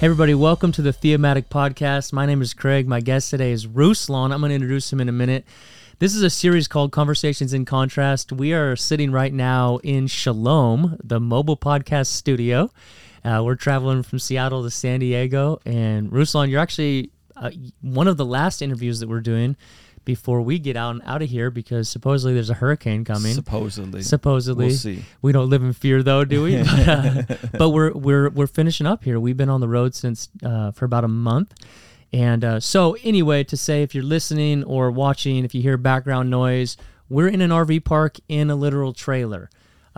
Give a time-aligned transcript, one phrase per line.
[0.00, 2.10] Hey, everybody, welcome to the Thematic Podcast.
[2.10, 2.88] My name is Craig.
[2.88, 4.32] My guest today is Ruslan.
[4.32, 5.44] I'm going to introduce him in a minute.
[5.98, 8.32] This is a series called Conversations in Contrast.
[8.32, 12.70] We are sitting right now in Shalom, the mobile podcast studio.
[13.22, 15.60] Uh, we're traveling from Seattle to San Diego.
[15.66, 17.50] And Ruslan, you're actually uh,
[17.82, 19.54] one of the last interviews that we're doing
[20.04, 23.34] before we get out and out of here because supposedly there's a hurricane coming.
[23.34, 24.02] Supposedly.
[24.02, 24.66] Supposedly.
[24.66, 25.04] We'll see.
[25.22, 26.62] We don't live in fear though, do we?
[26.62, 27.22] but, uh,
[27.58, 29.20] but we're we're we're finishing up here.
[29.20, 31.54] We've been on the road since uh, for about a month.
[32.12, 36.28] And uh, so anyway, to say if you're listening or watching, if you hear background
[36.28, 36.76] noise,
[37.08, 39.48] we're in an RV park in a literal trailer.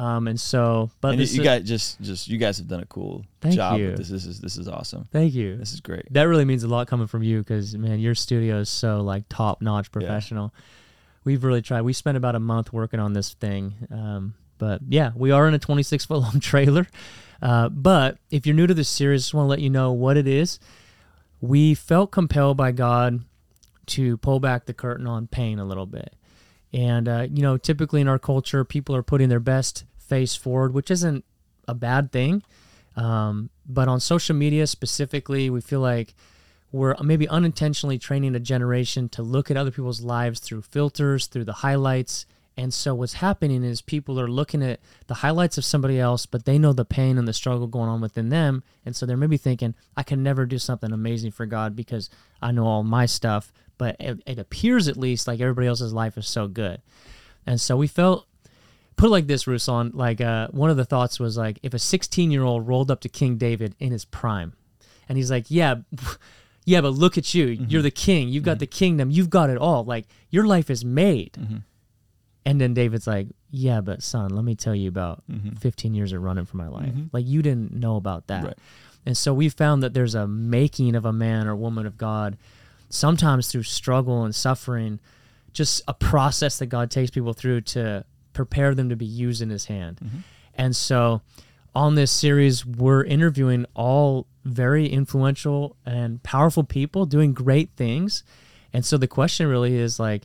[0.03, 2.67] Um, and so, but And you, this you is- guys just just you guys have
[2.67, 3.87] done a cool job you.
[3.87, 4.09] with this.
[4.09, 5.07] This is this is awesome.
[5.13, 5.57] thank you.
[5.57, 6.13] This is great.
[6.13, 9.25] That really means a lot coming from you because man, your studio is so like
[9.29, 10.53] top notch professional.
[11.25, 11.83] We've really tried.
[11.83, 15.55] We spent about a month working on this thing, um, but yeah, we are in
[15.55, 16.89] a 26 foot long trailer.
[17.41, 20.17] Uh, but if you're new to this series, just want to let you know what
[20.17, 20.59] it is.
[21.41, 23.25] We felt compelled by God
[23.87, 26.15] to pull back the curtain on pain a little bit.
[26.73, 30.75] And, uh, you know, typically in our culture, people are putting their best face forward,
[30.75, 31.25] which isn't
[31.67, 32.43] a bad thing.
[32.97, 36.13] Um, but on social media specifically, we feel like
[36.71, 41.47] we're maybe unintentionally training a generation to look at other people's lives through filters, through
[41.47, 42.27] the highlights.
[42.59, 46.45] And so what's happening is people are looking at the highlights of somebody else, but
[46.45, 48.63] they know the pain and the struggle going on within them.
[48.85, 52.11] And so they're maybe thinking, I can never do something amazing for God because
[52.43, 53.51] I know all my stuff.
[53.79, 56.83] But it, it appears at least like everybody else's life is so good.
[57.47, 58.27] And so we felt
[58.97, 59.95] put it like this, Ruslan.
[59.95, 63.01] Like uh, one of the thoughts was like if a 16 year old rolled up
[63.01, 64.55] to King David in his prime,
[65.09, 65.77] and he's like, "Yeah,
[66.65, 67.49] yeah, but look at you.
[67.49, 67.65] Mm-hmm.
[67.69, 68.29] You're the king.
[68.29, 68.59] You've got mm-hmm.
[68.61, 69.11] the kingdom.
[69.11, 69.85] You've got it all.
[69.85, 71.57] Like your life is made." Mm-hmm.
[72.45, 75.23] And then David's like, "Yeah, but son, let me tell you about
[75.61, 76.93] 15 years of running for my life.
[77.13, 78.59] Like you didn't know about that." Right.
[79.05, 82.37] And so we found that there's a making of a man or woman of God,
[82.89, 85.01] sometimes through struggle and suffering,
[85.53, 89.51] just a process that God takes people through to prepare them to be used in
[89.51, 89.99] His hand.
[90.03, 90.19] Mm-hmm.
[90.55, 91.23] And so,
[91.75, 98.25] on this series, we're interviewing all very influential and powerful people doing great things.
[98.73, 100.25] And so the question really is like,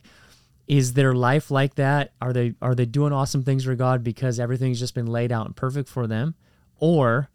[0.66, 2.12] is their life like that?
[2.20, 5.46] Are they are they doing awesome things for God because everything's just been laid out
[5.46, 6.34] and perfect for them,
[6.78, 7.30] or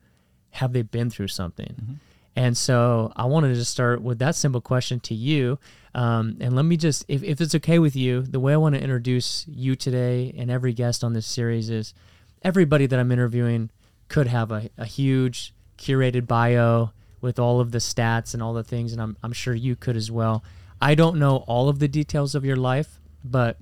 [0.51, 1.75] have they been through something?
[1.81, 1.93] Mm-hmm.
[2.35, 5.59] And so I wanted to just start with that simple question to you.
[5.93, 8.75] Um, and let me just, if, if it's okay with you, the way I want
[8.75, 11.93] to introduce you today and every guest on this series is
[12.41, 13.69] everybody that I'm interviewing
[14.09, 16.91] could have a, a huge curated bio
[17.21, 18.93] with all of the stats and all the things.
[18.93, 20.43] And I'm, I'm sure you could as well.
[20.81, 23.57] I don't know all of the details of your life, but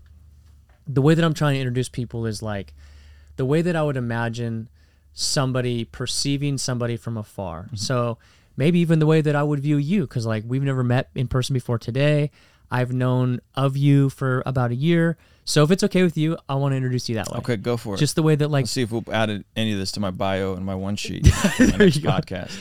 [0.88, 2.74] the way that I'm trying to introduce people is like
[3.36, 4.70] the way that I would imagine
[5.14, 7.70] somebody perceiving somebody from afar.
[7.76, 8.18] So
[8.62, 11.28] maybe even the way that I would view you, because like we've never met in
[11.28, 12.30] person before today.
[12.70, 15.18] I've known of you for about a year.
[15.46, 17.40] So if it's okay with you, I want to introduce you that way.
[17.40, 17.98] Okay, go for it.
[17.98, 20.12] Just the way that like Let's see if we'll added any of this to my
[20.12, 21.26] bio and my one sheet
[21.60, 22.12] my next you go.
[22.12, 22.56] podcast.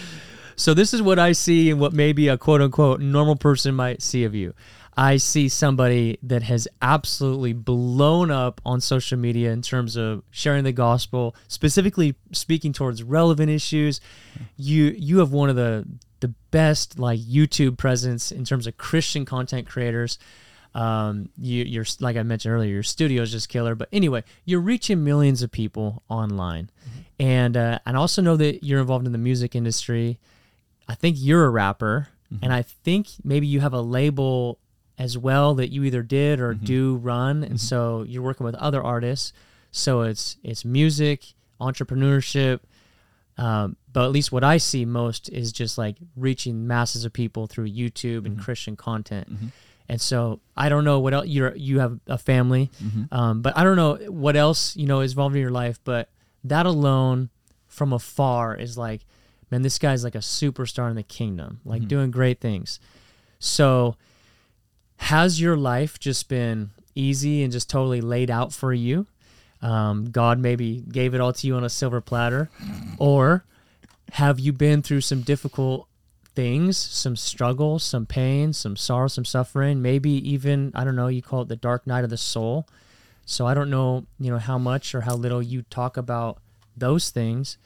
[0.57, 4.01] So this is what I see and what maybe a quote unquote normal person might
[4.01, 4.55] see of you.
[5.01, 10.63] I see somebody that has absolutely blown up on social media in terms of sharing
[10.63, 14.03] the gospel, specifically speaking towards relevant issues.
[14.59, 15.87] You you have one of the
[16.21, 20.19] the best like YouTube presence in terms of Christian content creators.
[20.75, 23.75] Um, you, you're like I mentioned earlier, your studio is just killer.
[23.75, 26.69] But anyway, you're reaching millions of people online,
[27.19, 30.19] and uh, and I also know that you're involved in the music industry.
[30.87, 32.09] I think you're a rapper,
[32.43, 34.59] and I think maybe you have a label
[34.99, 36.65] as well that you either did or mm-hmm.
[36.65, 37.57] do run, and mm-hmm.
[37.57, 39.33] so you're working with other artists.
[39.71, 42.61] So it's it's music, entrepreneurship,
[43.39, 47.47] um, but at least what I see most is just like reaching masses of people
[47.47, 48.43] through YouTube and mm-hmm.
[48.43, 49.29] Christian content.
[49.89, 52.71] And so I don't know what else you're you have a family,
[53.11, 55.81] um, but I don't know what else you know is involved in your life.
[55.83, 56.11] But
[56.45, 57.31] that alone,
[57.67, 59.01] from afar, is like,
[59.51, 62.79] man, this guy's like a superstar in the kingdom, like doing great things.
[63.41, 63.97] So,
[65.01, 69.07] has your life just been easy and just totally laid out for you?
[69.63, 72.51] Um, God maybe gave it all to you on a silver platter,
[72.99, 73.45] or
[74.13, 75.87] have you been through some difficult
[76.35, 81.23] things, some struggle, some pain, some sorrow, some suffering, maybe even, I don't know, you
[81.23, 82.67] call it the dark night of the soul.
[83.27, 86.39] So I don't know, you know, how much or how little you talk about
[86.77, 87.59] those things,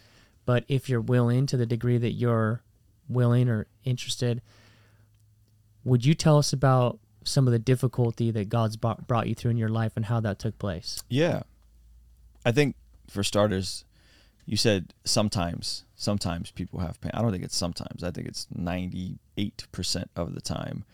[0.47, 2.63] but if you're willing to the degree that you're
[3.09, 4.43] willing or interested,
[5.85, 9.51] would you tell us about some of the difficulty that God's brought, brought you through
[9.51, 11.03] in your life and how that took place?
[11.09, 11.43] Yeah.
[12.45, 12.77] I think
[13.09, 13.85] for starters,
[14.47, 15.85] you said sometimes.
[15.97, 17.11] sometimes people have pain.
[17.15, 18.05] I don't think it's sometimes.
[18.05, 19.17] I think it's 98%
[20.17, 20.85] of the time.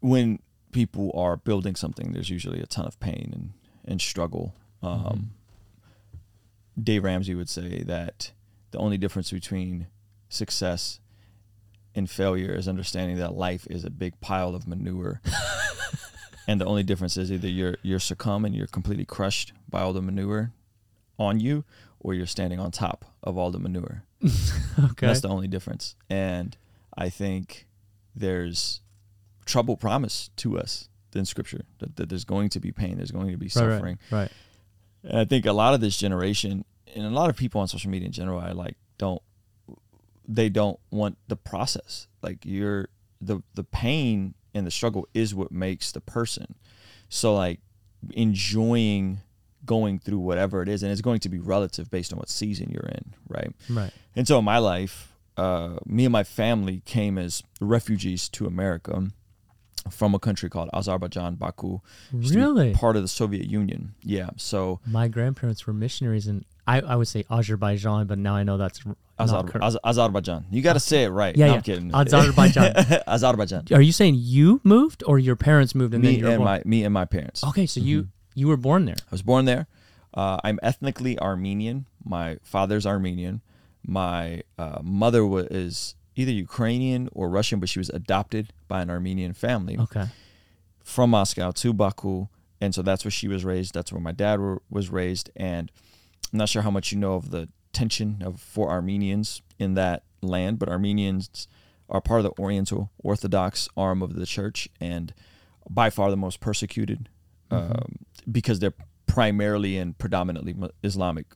[0.00, 0.38] When
[0.72, 3.52] people are building something, there's usually a ton of pain and,
[3.84, 4.54] and struggle.
[4.82, 5.32] Um,
[6.80, 8.32] Dave Ramsey would say that
[8.70, 9.86] the only difference between
[10.28, 11.00] success
[11.94, 15.20] and failure is understanding that life is a big pile of manure.
[16.48, 19.92] and the only difference is either you're you're succumb and you're completely crushed by all
[19.92, 20.52] the manure
[21.18, 21.64] on you
[22.00, 24.04] or you're standing on top of all the manure.
[24.76, 25.06] Okay.
[25.06, 25.94] That's the only difference.
[26.10, 26.56] And
[26.98, 27.68] I think
[28.16, 28.80] there's
[29.46, 33.30] trouble promised to us in scripture that, that there's going to be pain, there's going
[33.30, 33.98] to be Right, right, suffering.
[34.10, 34.32] Right.
[35.04, 36.64] And I think a lot of this generation
[36.94, 39.22] and a lot of people on social media in general, I like don't
[40.26, 42.06] they don't want the process.
[42.22, 42.88] Like you're
[43.20, 46.54] the the pain and the struggle is what makes the person.
[47.08, 47.60] So like
[48.12, 49.20] enjoying
[49.64, 52.70] going through whatever it is, and it's going to be relative based on what season
[52.70, 53.52] you're in, right?
[53.68, 53.92] Right.
[54.14, 59.08] And so in my life, uh, me and my family came as refugees to America
[59.90, 61.80] from a country called Azerbaijan, Baku.
[62.12, 62.72] Really?
[62.74, 63.94] Part of the Soviet Union.
[64.02, 64.30] Yeah.
[64.36, 68.56] So My grandparents were missionaries in I, I would say Azerbaijan, but now I know
[68.56, 69.64] that's r- not Azer- correct.
[69.64, 70.46] Az- Azerbaijan.
[70.50, 71.36] You got to say it right.
[71.36, 71.56] Yeah, No, yeah.
[71.58, 71.90] I'm kidding.
[71.94, 72.74] Azerbaijan.
[73.06, 73.64] Azerbaijan.
[73.72, 76.38] Are you saying you moved or your parents moved and then Me you were and
[76.38, 76.46] born?
[76.48, 77.44] my me and my parents.
[77.44, 78.08] okay, so you Mm-hmm.
[78.40, 78.96] you were born there.
[78.98, 79.66] I was born there.
[80.14, 81.84] Uh, I'm ethnically Armenian.
[82.02, 83.42] My father's Armenian.
[83.86, 88.90] My uh, mother wa- is either Ukrainian or Russian, but she was adopted by an
[88.90, 90.06] Armenian family Okay.
[90.82, 92.28] from Moscow to Baku,
[92.60, 93.74] and so that's where she was raised.
[93.74, 95.70] That's where my dad were, was raised, and
[96.32, 100.04] I'm not sure how much you know of the tension of for Armenians in that
[100.22, 101.48] land, but Armenians
[101.90, 105.12] are part of the Oriental Orthodox arm of the church, and
[105.68, 107.08] by far the most persecuted
[107.50, 107.96] um,
[108.30, 108.74] because they're
[109.06, 111.26] primarily and predominantly Islamic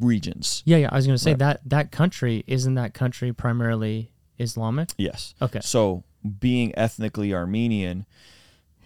[0.00, 0.62] regions.
[0.66, 0.88] Yeah, yeah.
[0.92, 1.38] I was gonna say Right.
[1.40, 4.90] that that country isn't that country primarily Islamic.
[4.98, 5.34] Yes.
[5.42, 5.60] Okay.
[5.62, 6.04] So
[6.40, 8.06] being ethnically Armenian,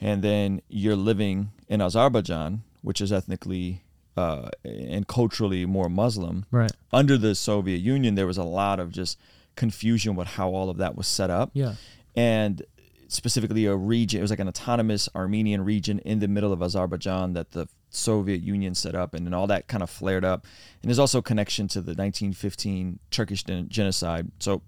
[0.01, 3.83] and then you're living in Azerbaijan, which is ethnically
[4.17, 6.45] uh, and culturally more Muslim.
[6.51, 6.71] Right.
[6.93, 9.19] Under the Soviet Union, there was a lot of just
[9.57, 11.51] confusion with how all of that was set up.
[11.55, 11.75] Yeah.
[12.15, 12.63] and
[13.09, 14.21] specifically a region.
[14.21, 18.43] It was like an autonomous Armenian region in the middle of Azerbaijan that the Soviet
[18.43, 20.47] Union set up, and then all that kind of flared up.
[20.83, 24.31] And there's also connection to the 1915 Turkish gen- genocide.
[24.41, 24.63] So,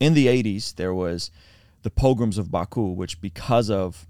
[0.00, 1.30] in the 80s, there was
[1.82, 4.06] the pogroms of Baku, which because of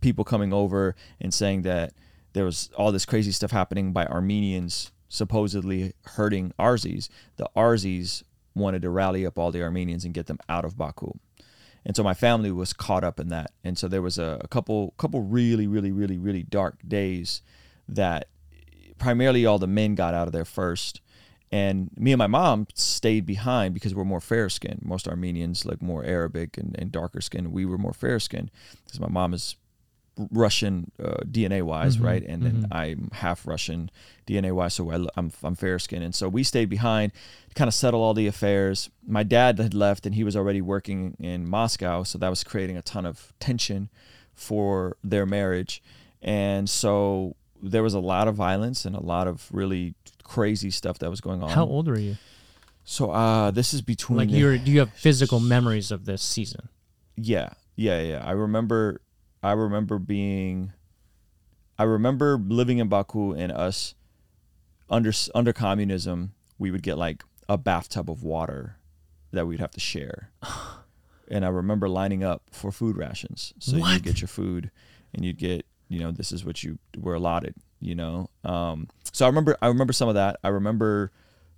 [0.00, 1.92] people coming over and saying that
[2.32, 8.22] there was all this crazy stuff happening by Armenians supposedly hurting Azeris, the Azeris
[8.54, 11.12] wanted to rally up all the Armenians and get them out of Baku.
[11.84, 13.50] And so my family was caught up in that.
[13.62, 17.42] And so there was a, a couple couple really, really, really, really dark days
[17.88, 18.28] that
[18.98, 21.00] primarily all the men got out of there first.
[21.50, 24.80] And me and my mom stayed behind because we're more fair skinned.
[24.82, 27.52] Most Armenians look more Arabic and, and darker skinned.
[27.52, 28.50] We were more fair skinned
[28.86, 29.56] because my mom is
[30.30, 32.22] Russian uh, DNA wise, Mhm, right?
[32.22, 32.68] And then mhm.
[32.70, 33.90] I'm half Russian
[34.26, 36.04] DNA wise, so I, am I'm fair skinned.
[36.04, 37.12] And so we stayed behind
[37.48, 38.90] to kind of settle all the affairs.
[39.06, 42.76] My dad had left and he was already working in Moscow, so that was creating
[42.76, 43.90] a ton of tension
[44.34, 45.82] for their marriage.
[46.20, 49.94] And so there was a lot of violence and a lot of really
[50.24, 51.50] crazy stuff that was going on.
[51.50, 52.16] How old are you?
[52.84, 56.68] So uh, this is between Like you're do you have physical memories of this season?
[57.16, 58.22] Yeah, yeah, yeah.
[58.26, 59.00] I remember,
[59.42, 60.72] I remember being,
[61.78, 63.94] I remember living in Baku and us
[64.90, 66.34] under under communism.
[66.58, 68.76] We would get like a bathtub of water
[69.30, 70.30] that we'd have to share,
[71.28, 73.54] and I remember lining up for food rations.
[73.58, 74.70] So you'd get your food,
[75.14, 77.54] and you'd get, you know, this is what you were allotted.
[77.80, 80.38] You know, um, so I remember, I remember some of that.
[80.44, 81.10] I remember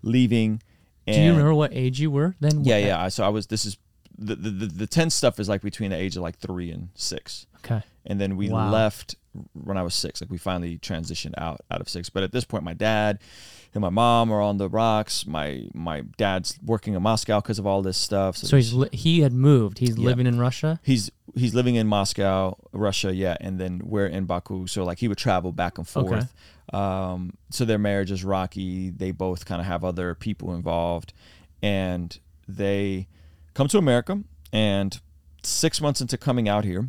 [0.02, 0.62] leaving.
[1.06, 2.64] And Do you remember what age you were then?
[2.64, 3.08] yeah, yeah.
[3.08, 3.46] So I was.
[3.48, 3.76] This is
[4.16, 6.88] the the the, the tense stuff is like between the age of like three and
[6.94, 7.82] six, Okay.
[8.06, 8.70] and then we Wow.
[8.70, 9.16] left
[9.52, 10.20] when I was six.
[10.22, 12.08] Like we finally transitioned out out of six.
[12.08, 13.18] But at this point, my dad
[13.75, 15.26] and my mom are on the rocks.
[15.26, 18.37] My my dad's working in Moscow because of all this stuff.
[18.37, 19.78] So he's li- he had moved.
[19.78, 20.07] He's Yeah.
[20.07, 20.78] living in Russia.
[20.83, 24.66] he's he's living in Moscow, Russia, yeah, and then we're in Baku.
[24.69, 26.09] So like he would travel back and Okay.
[26.09, 26.35] forth.
[26.73, 28.90] Um, so their marriage is rocky.
[28.90, 31.12] They both kind of have other people involved,
[31.62, 32.16] and
[32.49, 33.09] they
[33.54, 34.23] come to America.
[34.52, 35.00] And
[35.43, 36.88] six months into coming out here,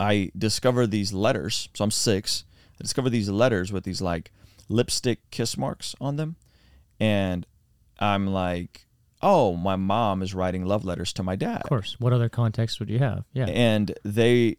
[0.00, 1.68] I discover these letters.
[1.74, 2.44] So I'm six.
[2.78, 4.30] I discover these letters with these like
[4.68, 6.36] lipstick kiss marks on them,
[7.00, 7.46] and
[7.98, 8.86] I'm like,
[9.22, 11.96] oh, my mom is writing love letters to my dad Of course.
[11.98, 13.24] What other context would you have?
[13.32, 13.46] Yeah.
[13.46, 14.56] and they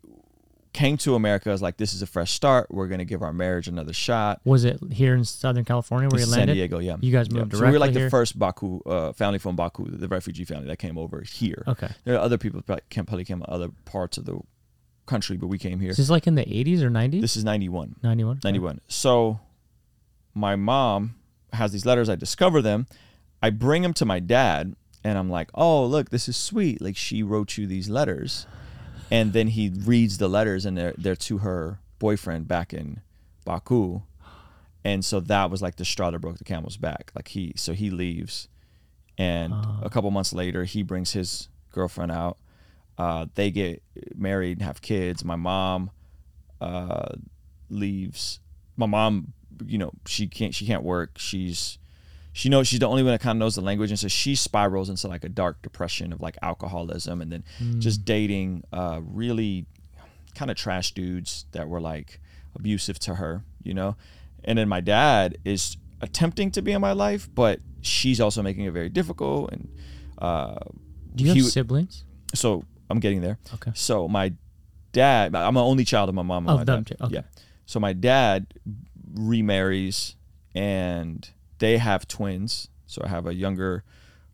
[0.74, 2.68] came to America as like this is a fresh start.
[2.70, 4.42] We're gonna give our marriage another shot.
[4.46, 6.50] Was it here in Southern California where you landed?
[6.50, 6.56] San?
[6.56, 6.98] Diego, yeah.
[7.00, 7.40] You guys Yeah.
[7.40, 10.46] moved So we were like directly the first Baku uh, family from Baku, the refugee
[10.46, 11.64] family that came over here.
[11.68, 11.88] Okay.
[12.04, 14.40] There are other people that came, probably came from other parts of the
[15.08, 15.90] country, but we came here.
[15.90, 17.22] this is like in the 80s or 90s?
[17.22, 17.96] This is 91.
[18.04, 18.42] 91.
[18.44, 18.82] 91.
[18.88, 19.40] So
[20.34, 21.16] my mom
[21.54, 22.10] has these letters.
[22.10, 22.86] I discover them.
[23.42, 26.82] I bring them to my dad, and I'm like, "Oh, look, this is sweet.
[26.82, 28.46] Like she wrote you these letters."
[29.10, 33.02] And then he reads the letters, and they're they're to her boyfriend back in
[33.46, 34.02] Baku.
[34.84, 37.12] And so that was like the straw that broke the camel's back.
[37.14, 38.48] Like he, so he leaves,
[39.18, 39.82] and uh-huh.
[39.84, 42.38] a couple months later, he brings his girlfriend out.
[42.98, 43.84] Uh, they get
[44.16, 45.24] married, and have kids.
[45.24, 45.92] My mom
[46.62, 47.10] uh,
[47.70, 48.40] leaves.
[48.76, 49.34] My mom,
[49.66, 51.18] you know, she can't she can't work.
[51.18, 51.78] She's
[52.34, 54.36] she knows she's the only one that kind of knows the language, and so she
[54.36, 57.44] spirals into like a dark depression of like alcoholism, and then
[57.80, 59.66] just dating uh, really
[60.36, 62.20] kind of trash dudes that were like
[62.56, 63.96] abusive to her, you know.
[64.44, 68.66] And then my dad is attempting to be in my life, but she's also making
[68.66, 69.52] it very difficult.
[69.52, 69.68] And
[70.20, 70.60] uh,
[71.16, 72.04] Do you have he- siblings?
[72.36, 73.38] so I'm getting there.
[73.56, 73.72] Okay.
[73.76, 74.34] So my
[74.94, 76.96] dad, I'm an only child of my mom and Of my dad.
[77.02, 77.14] okay.
[77.16, 77.22] Yeah.
[77.66, 78.48] So my dad
[79.14, 80.16] remarries,
[80.56, 81.30] and
[81.60, 82.70] they have twins.
[82.86, 83.84] So I have a younger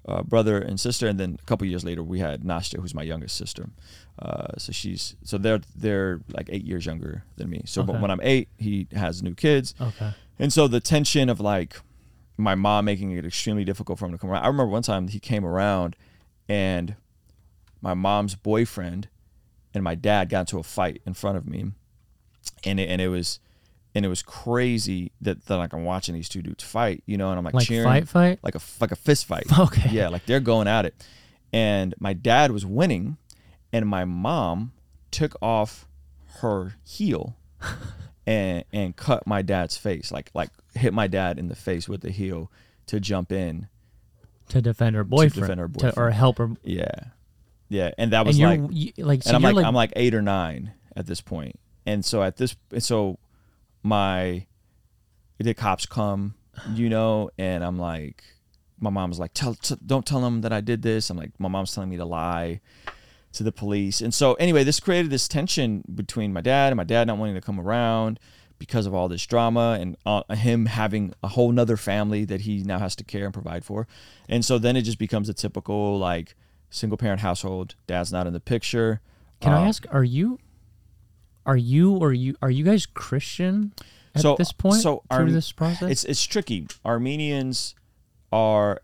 [0.08, 3.04] uh, brother and sister, and then a couple years later we had Nastya, who's my
[3.04, 3.70] youngest sister.
[4.20, 7.64] Uh, so she's so they're they're like eight years younger than me.
[7.66, 9.74] So but when I'm eight, he has new kids.
[9.82, 10.14] Okay.
[10.40, 11.76] And so the tension of like
[12.38, 14.44] my mom making it extremely difficult for him to come around.
[14.44, 15.96] I remember one time he came around
[16.50, 16.96] and
[17.84, 19.10] my mom's boyfriend
[19.74, 21.66] and my dad got into a fight in front of me.
[22.64, 23.40] And it, and it was
[23.94, 27.30] and it was crazy that, that like I'm watching these two dudes fight, you know,
[27.30, 28.40] and I'm like, Like cheering fight, fight?
[28.42, 29.46] like a like a fist fight.
[29.60, 29.90] Okay.
[29.92, 30.96] Yeah, like they're going at it.
[31.52, 33.18] And my dad was winning
[33.72, 34.72] and my mom
[35.12, 35.88] took off
[36.40, 37.36] her heel
[38.26, 40.12] and and cut my dad's face.
[40.12, 42.50] Like like hit my dad in the face with the heel
[42.88, 43.68] to jump in.
[44.50, 45.34] To defend her boyfriend.
[45.34, 46.52] defend her To- or help her.
[46.64, 46.90] Yeah.
[47.74, 49.94] Yeah, and that was you're like you, like, so and I'm like, like, I'm like
[49.96, 51.24] 8 or 9 at this.
[51.88, 53.18] And so at this so
[53.82, 54.46] my
[55.40, 56.36] the cops come,
[56.74, 58.24] you know, and I'm like
[58.80, 61.10] my mom's like tell t- don't tell them that I did this.
[61.10, 62.62] I'm like my mom's telling me to lie
[63.32, 64.02] to the police.
[64.02, 67.36] And so anyway, this created this tension between my dad and my dad not wanting
[67.36, 68.20] to come around
[68.60, 72.64] because of all this drama and uh, him having a whole nother family that he
[72.64, 73.88] now has to care and provide for.
[74.30, 76.36] And so then it just becomes a typical like
[76.74, 77.76] single parent household.
[77.88, 79.00] Dad's not in the picture.
[79.40, 80.40] can I Uh, ask, are you,
[81.46, 83.74] are you, or you, are you guys Christian
[84.16, 85.90] at so this point so through Arm- this process?
[85.92, 86.68] It's it's tricky.
[86.86, 87.76] Armenians
[88.32, 88.82] are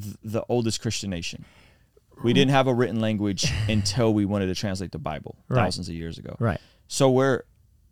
[0.00, 1.44] th- the oldest Christian nation.
[2.22, 5.64] We didn't have a written language until we wanted to translate the Bible Right.
[5.64, 6.36] thousands of years ago.
[6.38, 6.60] right.
[6.86, 7.42] So we're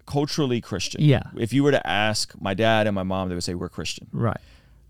[0.07, 1.03] culturally Christian.
[1.03, 1.23] Yeah.
[1.37, 4.07] If you were to ask my dad and my mom, they would say we're Christian.
[4.13, 4.41] Right.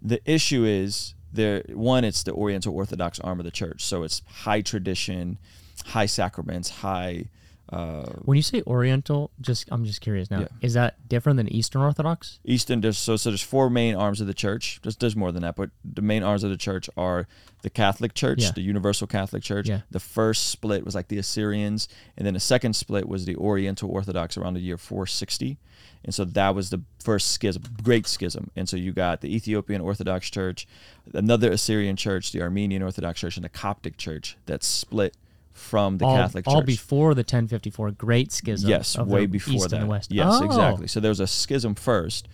[0.02, 3.84] The issue is there one, it's the Oriental Orthodox arm of the church.
[3.84, 5.38] So it's high tradition,
[5.86, 7.26] high sacraments, high
[7.70, 10.40] uh, When you say Oriental, just I'm just curious now.
[10.40, 10.48] Yeah.
[10.60, 12.38] Is that different than Eastern Orthodox?
[12.44, 12.82] Eastern.
[12.82, 14.78] There's, so so there's four main arms of the church.
[14.82, 17.26] There's, there's more than that, but the main arms of the church are
[17.62, 18.50] the Catholic Church, Yeah.
[18.50, 19.68] the Universal Catholic Church.
[19.68, 19.80] Yeah.
[19.90, 23.88] The first split was like the Assyrians, and then the second split was the Oriental
[23.90, 25.56] Orthodox around the year 460,
[26.04, 28.50] and so that was the first schism, great schism.
[28.56, 30.66] And so you got the Ethiopian Orthodox Church,
[31.14, 35.16] another Assyrian Church, the Armenian Orthodox Church, and the Coptic Church that split
[35.52, 36.54] from the all, Catholic Church.
[36.54, 38.68] all before the 1054 Great Schism.
[38.70, 39.76] Yes, way before East that.
[39.76, 40.10] and the West.
[40.10, 40.88] Yes, Oh, exactly.
[40.88, 42.26] So there was a schism first.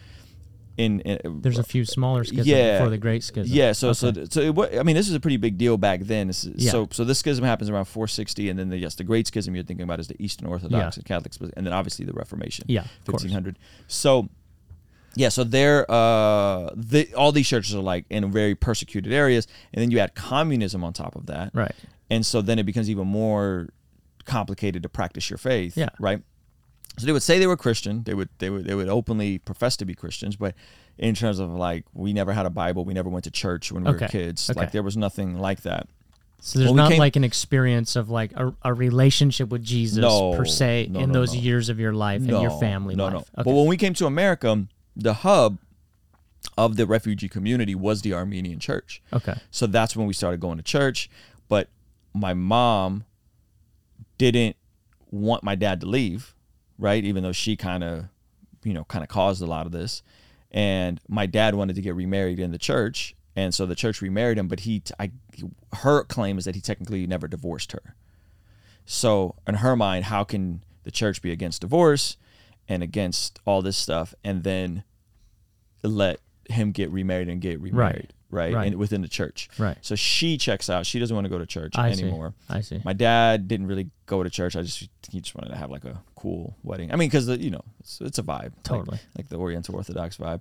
[0.78, 2.78] In, in There's a few smaller schisms Yeah.
[2.78, 3.52] before the Great Schism.
[3.54, 4.26] yeah, so so Okay.
[4.30, 6.28] so it, I mean, this is a pretty big deal back then.
[6.28, 6.70] This is, Yeah.
[6.70, 9.64] So so this schism happens around 460, and then the yes, the Great Schism you're
[9.64, 11.00] thinking about is the Eastern Orthodox Yeah.
[11.00, 12.64] and Catholics, and then obviously the Reformation.
[12.68, 13.24] Yeah, of course.
[13.24, 13.58] 1500.
[13.88, 14.28] So
[15.16, 19.82] yeah, so they're uh, the, all these churches are like in very persecuted areas, and
[19.82, 21.74] then you add communism on top of that, Right.
[22.08, 23.68] and so then it becomes even more
[24.26, 25.88] complicated to practice your faith Yeah.
[25.98, 26.22] right
[26.98, 28.02] so they would say they were christian.
[28.04, 30.54] They would they would they would openly profess to be christians but
[30.98, 32.84] in terms of like we never had a bible.
[32.84, 34.50] We never went to church when we were kids.
[34.50, 34.58] Okay.
[34.60, 35.88] like there was nothing like that.
[36.40, 39.98] So there's When not came- like an experience of like a, a relationship with Jesus
[40.02, 43.04] No, per se no, in no, those years of your life and your family no
[43.04, 43.12] life.
[43.12, 43.42] no Okay.
[43.44, 45.58] but when we came to america the hub
[46.56, 49.02] of the refugee community was the armenian church.
[49.12, 49.34] Okay.
[49.50, 51.10] So that's when we started going to church.
[51.48, 51.68] But
[52.14, 53.04] my mom
[54.18, 54.56] didn't
[55.10, 56.34] want my dad to leave,
[56.78, 57.04] right?
[57.04, 58.06] Even though she kind of,
[58.64, 60.02] you know, kind of caused a lot of this.
[60.50, 63.14] And my dad wanted to get remarried in the church.
[63.36, 65.12] And so the church remarried him, but he, I,
[65.74, 67.94] her claim is that he technically never divorced her.
[68.84, 72.16] So in her mind, how can the church be against divorce
[72.66, 74.84] and against all this stuff, and then
[75.82, 78.12] let him get remarried and get remarried, right?
[78.30, 78.54] Right.
[78.54, 79.48] And within the church.
[79.58, 79.78] Right.
[79.80, 80.84] So she checks out.
[80.84, 82.02] She doesn't want to go to church I see.
[82.02, 82.34] anymore.
[82.50, 82.80] I see.
[82.84, 84.54] My dad didn't really go to church.
[84.54, 86.92] I just he just wanted to have like a cool wedding.
[86.92, 88.98] I mean, because you know it's, it's a vibe, Totally.
[89.16, 90.40] like, the Oriental Orthodox vibe,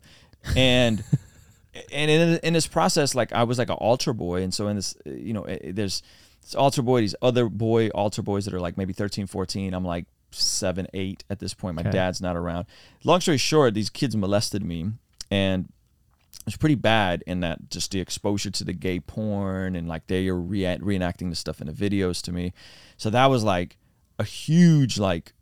[0.56, 1.02] and
[1.94, 4.76] and in, in this process, like I was like an altar boy, and so in
[4.76, 6.04] this, you know, eh, there's
[6.42, 9.74] this altar boy, these other boy altar boys that are like maybe 13, 14.
[9.74, 11.76] I'm like seven, eight at this point.
[11.76, 11.92] My Okay.
[11.92, 12.66] dad's not around.
[13.06, 14.92] Long story short, these kids molested me,
[15.32, 15.70] and
[16.48, 20.08] it was pretty bad in that just the exposure to the gay porn and like
[20.08, 22.54] they are rea- reenacting the stuff in the videos to me.
[22.96, 23.76] So that was like
[24.18, 25.34] a huge like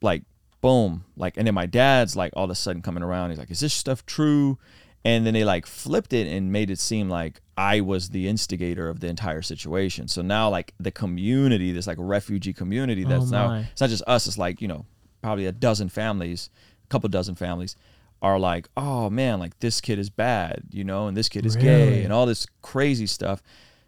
[0.00, 0.22] like
[0.60, 3.50] boom like and then my dad's like all of a sudden coming around he's like
[3.50, 4.56] is this stuff true
[5.04, 8.88] and then they like flipped it and made it seem like I was the instigator
[8.88, 10.06] of the entire situation.
[10.06, 13.90] So now like the community, this like refugee community oh that's Oh, now it's not
[13.90, 14.86] just us, it's like, you know,
[15.20, 16.50] probably a dozen families,
[16.84, 17.74] a couple dozen families
[18.22, 21.56] are like, "Oh man, like this kid is bad," you know, and this kid is
[21.56, 21.66] Really?
[21.66, 23.42] gay and all this crazy stuff.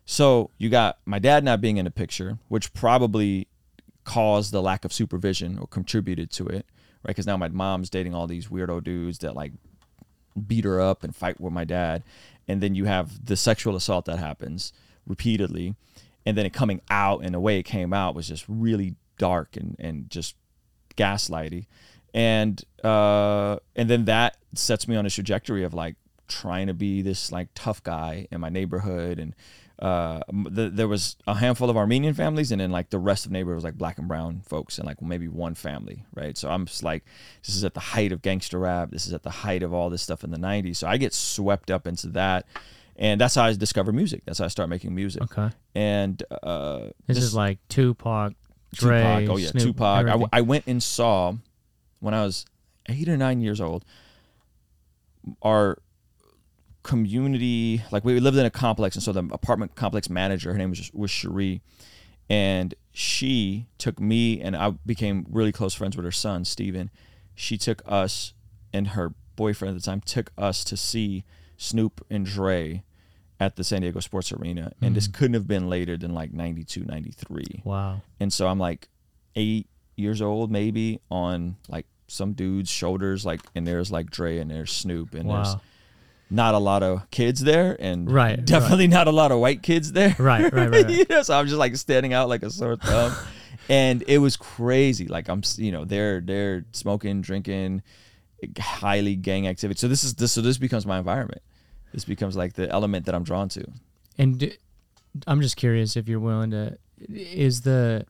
[0.04, 3.46] So, you got my dad not being in the picture, which probably
[4.04, 6.66] caused the lack of supervision or contributed to it,
[7.02, 7.06] right?
[7.06, 9.52] Because now my mom's dating all these weirdo dudes that like
[10.46, 12.02] beat her up and fight with my dad.
[12.46, 14.74] And then you have the sexual assault that happens
[15.06, 15.74] repeatedly.
[16.26, 19.56] And then it coming out and the way it came out was just really dark
[19.56, 20.34] and, and just
[20.96, 21.66] gaslighty.
[22.14, 25.96] And uh and then that sets me on a trajectory of like
[26.28, 29.34] trying to be this like tough guy in my neighborhood and
[29.80, 33.32] uh the, there was a handful of Armenian families and then like the rest of
[33.32, 36.48] the neighborhood was like black and brown folks and like maybe one family right so
[36.48, 37.04] I'm just like
[37.44, 39.90] this is at the height of gangster rap this is at the height of all
[39.90, 42.46] this stuff in the 90s so I get swept up into that
[42.96, 45.50] and that's how I discover music that's how I start making music Okay.
[45.74, 48.34] and uh This, is like Tupac,
[48.72, 49.30] Dre, Tupac.
[49.30, 50.06] Oh yeah, Snoop, Tupac.
[50.06, 50.38] I.
[50.38, 51.34] I went and saw
[52.04, 52.44] when I was
[52.88, 53.84] eight or nine years old.
[55.40, 55.78] Our
[56.82, 60.70] community, like we lived in a complex, and so the apartment complex manager, her name
[60.70, 61.62] was was Cherie,
[62.28, 66.90] and she took me and I became really close friends with her son Steven.
[67.34, 68.34] She took us
[68.72, 71.24] and her boyfriend at the time took us to see
[71.56, 72.84] Snoop and Dre
[73.40, 75.14] at the San Diego Sports Arena, and this mm.
[75.14, 77.62] couldn't have been later than like 92, 93.
[77.64, 78.02] wow.
[78.20, 78.88] And so I'm like
[79.34, 84.50] eight years old, maybe, on like some dude's shoulders, like, and there's like Dre and
[84.50, 85.56] there's Snoop, and there's
[86.30, 89.92] not a lot of kids there, and Right, definitely not a lot of white kids
[89.92, 90.14] there.
[90.18, 90.90] Right, right, right, right.
[90.90, 93.14] you know, so I'm just like standing out like a sore thumb,
[93.68, 95.06] and it was crazy.
[95.06, 97.82] Like I'm, you know, they're they're smoking, drinking,
[98.58, 99.78] highly gang activity.
[99.78, 101.42] So this is this so this becomes my environment.
[101.92, 103.64] This becomes like the element that I'm drawn to.
[104.18, 104.56] And
[105.26, 106.76] I'm just curious if you're willing to.
[107.08, 108.06] Is the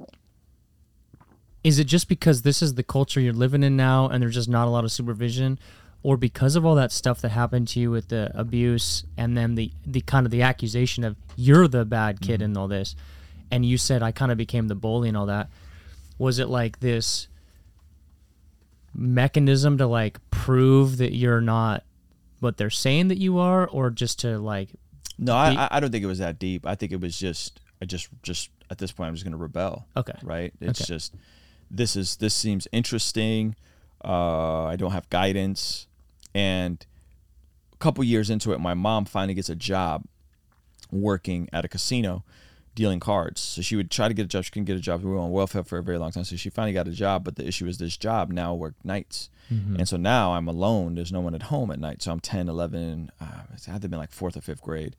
[1.65, 4.49] is it just because this is the culture you're living in now, and there's just
[4.49, 5.59] not a lot of supervision,
[6.03, 9.55] or because of all that stuff that happened to you with the abuse, and then
[9.55, 12.51] the the kind of the accusation of you're the bad kid Mm-hmm.
[12.53, 12.95] in all this,
[13.51, 15.49] and you said I kind of became the bully and all that.
[16.19, 17.29] Was it like this
[18.95, 21.83] mechanism to like prove that you're not
[22.41, 24.69] what they're saying that you are, or just to like
[25.19, 26.67] No, I, I- I don't think it was that deep.
[26.67, 29.39] I think it was just, I just, just at this point, I'm just going to
[29.39, 29.87] rebel.
[29.97, 30.53] okay, Right?
[30.61, 30.89] It's Okay.
[30.95, 31.15] just,
[31.77, 33.57] this is, this seems interesting.
[34.05, 35.87] Uh, I don't have guidance.
[36.35, 36.85] And
[37.73, 40.05] a couple years into it, my mom finally gets a job
[40.91, 42.25] working at a casino
[42.75, 43.41] dealing cards.
[43.41, 44.45] So she would try to get a job.
[44.45, 45.03] She couldn't get a job.
[45.03, 46.25] We were on welfare for a very long time.
[46.25, 47.25] So she finally got a job.
[47.25, 49.31] But the issue is this job now worked nights.
[49.53, 49.77] Mm-hmm.
[49.77, 50.95] And so now I'm alone.
[50.95, 52.03] There's no one at home at night.
[52.03, 54.97] So I'm 10, 11, uh, it had to have been like fourth or fifth grade.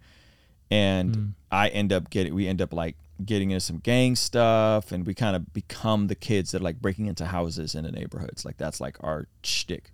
[0.71, 5.06] And I end up getting, we end up like getting into some gang stuff and
[5.06, 8.43] we kind of become the kids that are like breaking into houses in the neighborhoods.
[8.43, 9.91] Like that's like our shtick.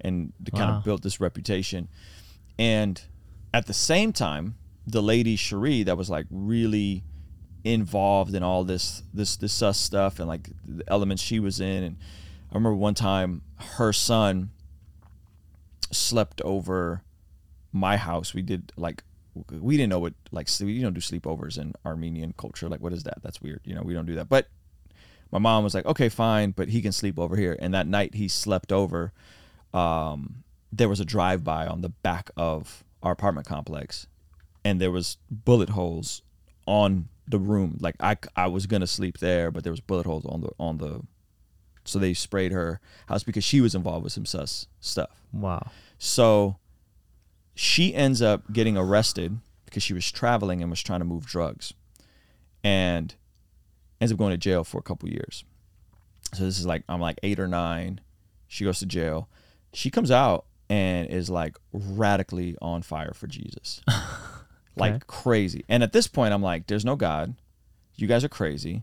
[0.00, 1.88] And to kind of built this reputation.
[2.58, 3.00] And
[3.54, 4.56] at the same time,
[4.86, 7.04] the lady Cherie that was like really
[7.62, 11.82] involved in all this this this sus stuff and like the elements she was in
[11.82, 11.96] and
[12.50, 14.50] I remember one time her son
[15.90, 17.02] slept over
[17.72, 18.34] my house.
[18.34, 19.02] We did like
[19.50, 22.68] we didn't know what like you don't do sleepovers in Armenian culture.
[22.68, 23.22] Like what is that?
[23.22, 23.60] That's weird.
[23.64, 24.28] You know, we don't do that.
[24.28, 24.48] But
[25.30, 28.14] my mom was like, "Okay, fine, but he can sleep over here." And that night
[28.14, 29.12] he slept over.
[29.72, 34.06] Um, there was a drive-by on the back of our apartment complex,
[34.64, 36.22] and there was bullet holes
[36.66, 37.78] on the room.
[37.80, 40.78] Like I, I was gonna sleep there, but there was bullet holes on the on
[40.78, 41.02] the.
[41.84, 45.22] So they sprayed her house because she was involved with some sus stuff.
[45.32, 46.56] wow, So
[47.54, 51.72] she ends up getting arrested because she was traveling and was trying to move drugs
[52.62, 53.14] and
[54.00, 55.44] ends up going to jail for a couple years.
[56.32, 58.00] So this is like I'm like eight or nine.
[58.48, 59.28] She goes to jail.
[59.72, 63.80] She comes out and is like radically on fire for Jesus.
[64.76, 65.02] like Okay.
[65.06, 65.64] crazy.
[65.68, 67.34] And at this point I'm like, there's no God.
[67.96, 68.82] You guys are crazy.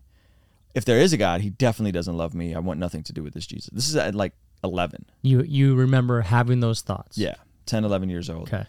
[0.74, 2.56] If there is a God, he definitely doesn't love me.
[2.56, 3.70] I want nothing to do with this Jesus.
[3.74, 5.06] This is at like 11.
[5.22, 7.18] You you remember having those thoughts?
[7.18, 7.36] Yeah.
[7.66, 8.48] 10, 11 years old.
[8.48, 8.66] Okay.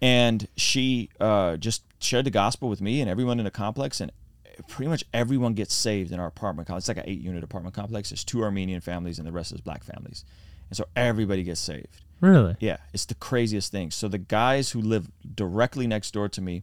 [0.00, 4.10] and she uh, just shared the gospel with me and everyone in the complex and
[4.68, 6.82] pretty much everyone gets saved in our apartment complex.
[6.82, 8.10] It's like an eight unit apartment complex.
[8.10, 10.24] There's two Armenian families and the rest is black families.
[10.68, 12.00] And so everybody gets saved.
[12.20, 12.56] Really?
[12.60, 13.90] Yeah, it's the craziest thing.
[13.90, 16.62] So the guys who live directly next door to me,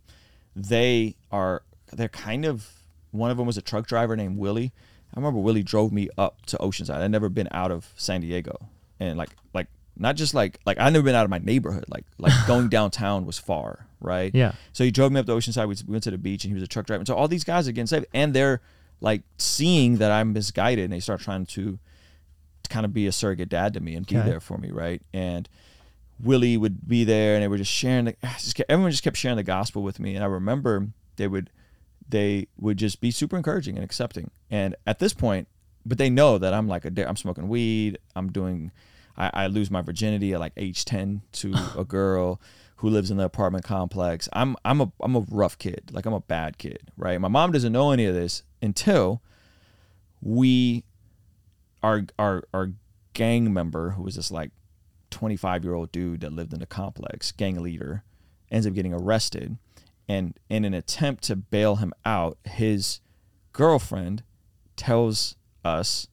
[0.56, 2.70] they are they're kind of
[3.12, 4.72] one of them was a truck driver named Willie.
[5.14, 7.02] I remember Willie drove me up to Oceanside.
[7.02, 8.70] I'd never been out of San Diego.
[9.00, 9.68] And like like
[10.00, 11.86] not just like like I'd never been out of my neighborhood.
[11.90, 14.34] Like like going downtown was far, right?
[14.34, 14.54] Yeah.
[14.74, 15.68] So he drove me up to Oceanside.
[15.68, 17.00] We we went to the beach, and he was a truck driver.
[17.02, 18.62] And so all these guys are getting saved, and they're
[19.02, 21.80] like seeing that I'm misguided, and they start trying to,
[22.64, 24.28] to kind of be a surrogate dad to me and be Okay.
[24.30, 25.02] there for me, right?
[25.14, 25.48] And
[26.22, 28.06] Willie would be there, and they were just sharing.
[28.06, 30.88] The, ah, just kept, everyone just kept sharing the gospel with me, and I remember
[31.16, 31.50] they would
[32.08, 34.32] they would just be super encouraging and accepting.
[34.50, 35.48] And at this point,
[35.86, 38.00] but they know that I'm like a I'm smoking weed.
[38.16, 38.72] I'm doing.
[39.20, 42.42] I, I lose my virginity at like age ten to a girl
[42.78, 44.30] who lives in the apartment complex.
[44.34, 45.92] I'm I'm a I'm a rough kid.
[45.92, 47.20] Like I'm a bad kid, right?
[47.20, 49.22] My mom doesn't know any of this until
[50.22, 50.84] we
[51.84, 52.72] our our our
[53.14, 54.52] gang member who was this like
[55.12, 58.04] 25 year old dude that lived in the complex, gang leader,
[58.52, 59.58] ends up getting arrested.
[60.08, 63.02] And in an attempt to bail him out, his
[63.52, 64.24] girlfriend
[64.76, 66.08] tells us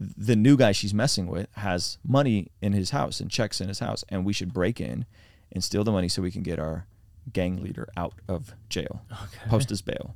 [0.00, 3.80] the new guy she's messing with has money in his house and checks in his
[3.80, 5.04] house, and we should break in
[5.52, 6.86] and steal the money so we can get our
[7.32, 9.48] gang leader out of jail, Okay.
[9.48, 10.14] post his bail.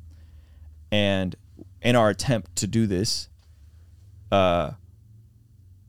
[0.90, 1.34] And
[1.80, 3.28] in our attempt to do this,
[4.30, 4.72] uh,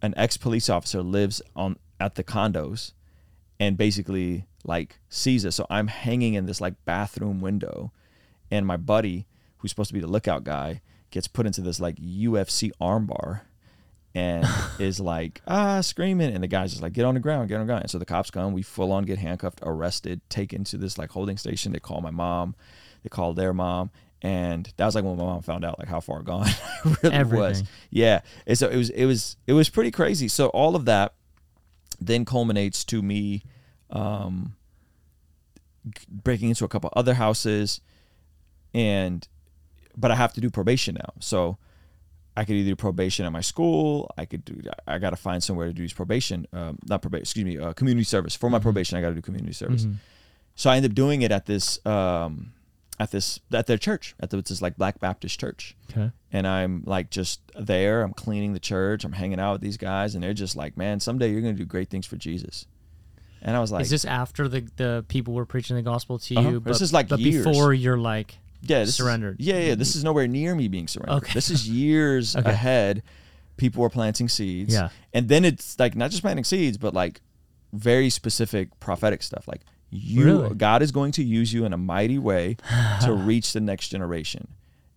[0.01, 2.93] an ex police officer lives on at the condos
[3.59, 5.55] and basically like sees us.
[5.55, 7.91] So I'm hanging in this like bathroom window,
[8.49, 9.27] and my buddy,
[9.57, 13.41] who's supposed to be the lookout guy, gets put into this like UFC armbar
[14.15, 14.45] and
[14.79, 17.61] is like ah screaming and the guy's just like get on the ground get on
[17.61, 20.77] the ground and so the cops come we full on get handcuffed arrested taken to
[20.77, 22.55] this like holding station they call my mom
[23.03, 23.89] they call their mom
[24.21, 26.47] and that was like when my mom found out like how far gone
[27.03, 27.63] I really was.
[27.89, 30.27] Yeah and so it was it was it was pretty crazy.
[30.27, 31.13] So all of that
[31.99, 33.43] then culminates to me
[33.89, 34.55] um
[36.07, 37.81] breaking into a couple other houses
[38.73, 39.27] and
[39.95, 41.13] but I have to do probation now.
[41.19, 41.57] So
[42.35, 44.11] I could either do probation at my school.
[44.17, 44.59] I could do.
[44.87, 46.47] I got to find somewhere to do this probation.
[46.51, 47.21] Um, not probation.
[47.23, 47.57] Excuse me.
[47.59, 48.97] Uh, community service for my probation.
[48.97, 49.85] I got to do community service.
[49.85, 49.95] Mhm.
[50.55, 52.53] So I ended up doing it at this, um,
[52.99, 55.75] at this, at their church, at the, it's this like Black Baptist church.
[55.91, 56.11] Okay.
[56.31, 58.01] And I'm like just there.
[58.01, 59.03] I'm cleaning the church.
[59.03, 61.65] I'm hanging out with these guys, and they're just like, "Man, someday you're gonna do
[61.65, 62.65] great things for Jesus."
[63.45, 66.35] And I was like, is this after the the people were preaching the gospel to
[66.35, 66.49] Uh-huh.
[66.49, 66.59] you?
[66.61, 67.43] This is like but years.
[67.45, 69.37] before you're like yeah, this is- surrendered.
[69.39, 69.75] yeah, yeah.
[69.75, 69.99] This mm-hmm.
[69.99, 71.23] is nowhere near me being surrendered.
[71.23, 71.33] Okay.
[71.33, 72.49] This is years Okay.
[72.49, 73.03] ahead.
[73.57, 74.73] People were planting seeds.
[74.73, 74.89] Yeah.
[75.13, 77.21] And then it's like not just planting seeds, but like
[77.71, 79.47] very specific prophetic stuff.
[79.47, 80.55] Like you Really?
[80.55, 82.57] God is going to use you in a mighty way
[83.03, 84.47] to reach the next generation.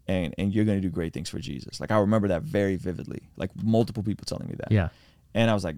[0.08, 1.80] And and you're going to do great things for Jesus.
[1.80, 3.22] Like I remember that very vividly.
[3.36, 4.70] Like multiple people telling me that.
[4.72, 4.88] yeah.
[5.34, 5.76] And I was like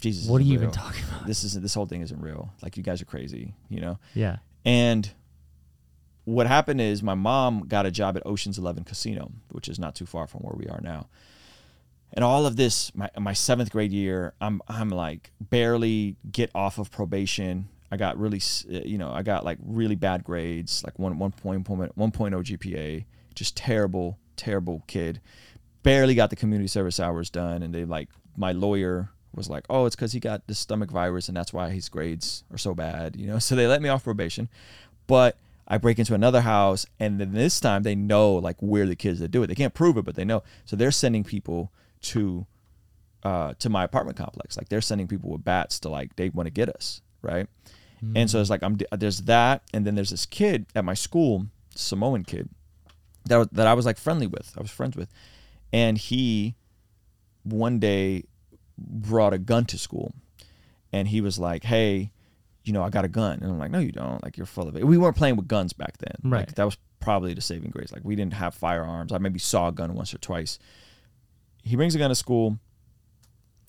[0.00, 1.26] Jesus What are you even talking about?
[1.26, 2.50] This isn't this whole thing isn't real.
[2.62, 3.98] Like you guys are crazy, you know?
[4.14, 4.38] Yeah.
[4.64, 5.10] And
[6.24, 9.94] what happened is my mom got a job at Ocean's Eleven Casino, which is not
[9.94, 11.08] too far from where we are now.
[12.12, 16.78] And all of this, my my seventh grade year, I'm I'm like barely get off
[16.78, 17.68] of probation.
[17.92, 18.40] I got really,
[18.72, 22.34] uh, you know, I got like really bad grades, like one one point one point
[22.34, 23.04] oh GPA,
[23.34, 25.20] just terrible, terrible kid.
[25.82, 29.86] Barely got the community service hours done, and they like my lawyer was like, oh,
[29.86, 33.16] it's because he got the stomach virus, and that's why his grades are so bad,
[33.16, 33.38] you know.
[33.50, 34.48] So they let me off probation,
[35.06, 35.36] but
[35.70, 39.20] I break into another house, and then this time they know like we're the kids
[39.20, 39.46] that do it.
[39.46, 40.42] They can't prove it, but they know.
[40.64, 42.44] So they're sending people to
[43.22, 44.56] uh, to my apartment complex.
[44.56, 47.46] Like they're sending people with bats to like they want to get us, right?
[48.16, 51.46] And so it's like I'm there's that, and then there's this kid at my school,
[51.74, 52.48] Samoan kid,
[53.26, 54.52] that that I was like friendly with.
[54.58, 55.08] I was friends with,
[55.72, 56.56] and he
[57.44, 58.24] one day
[58.76, 60.14] brought a gun to school,
[60.92, 62.10] and he was like, "Hey,
[62.70, 64.22] you know, I got a gun," and I'm like, "No, you don't.
[64.22, 66.14] Like you're full of it." We weren't playing with guns back then.
[66.22, 66.46] Right.
[66.46, 67.90] Like, that was probably the saving grace.
[67.90, 69.12] Like we didn't have firearms.
[69.12, 70.60] I maybe saw a gun once or twice.
[71.64, 72.60] He brings a gun to school.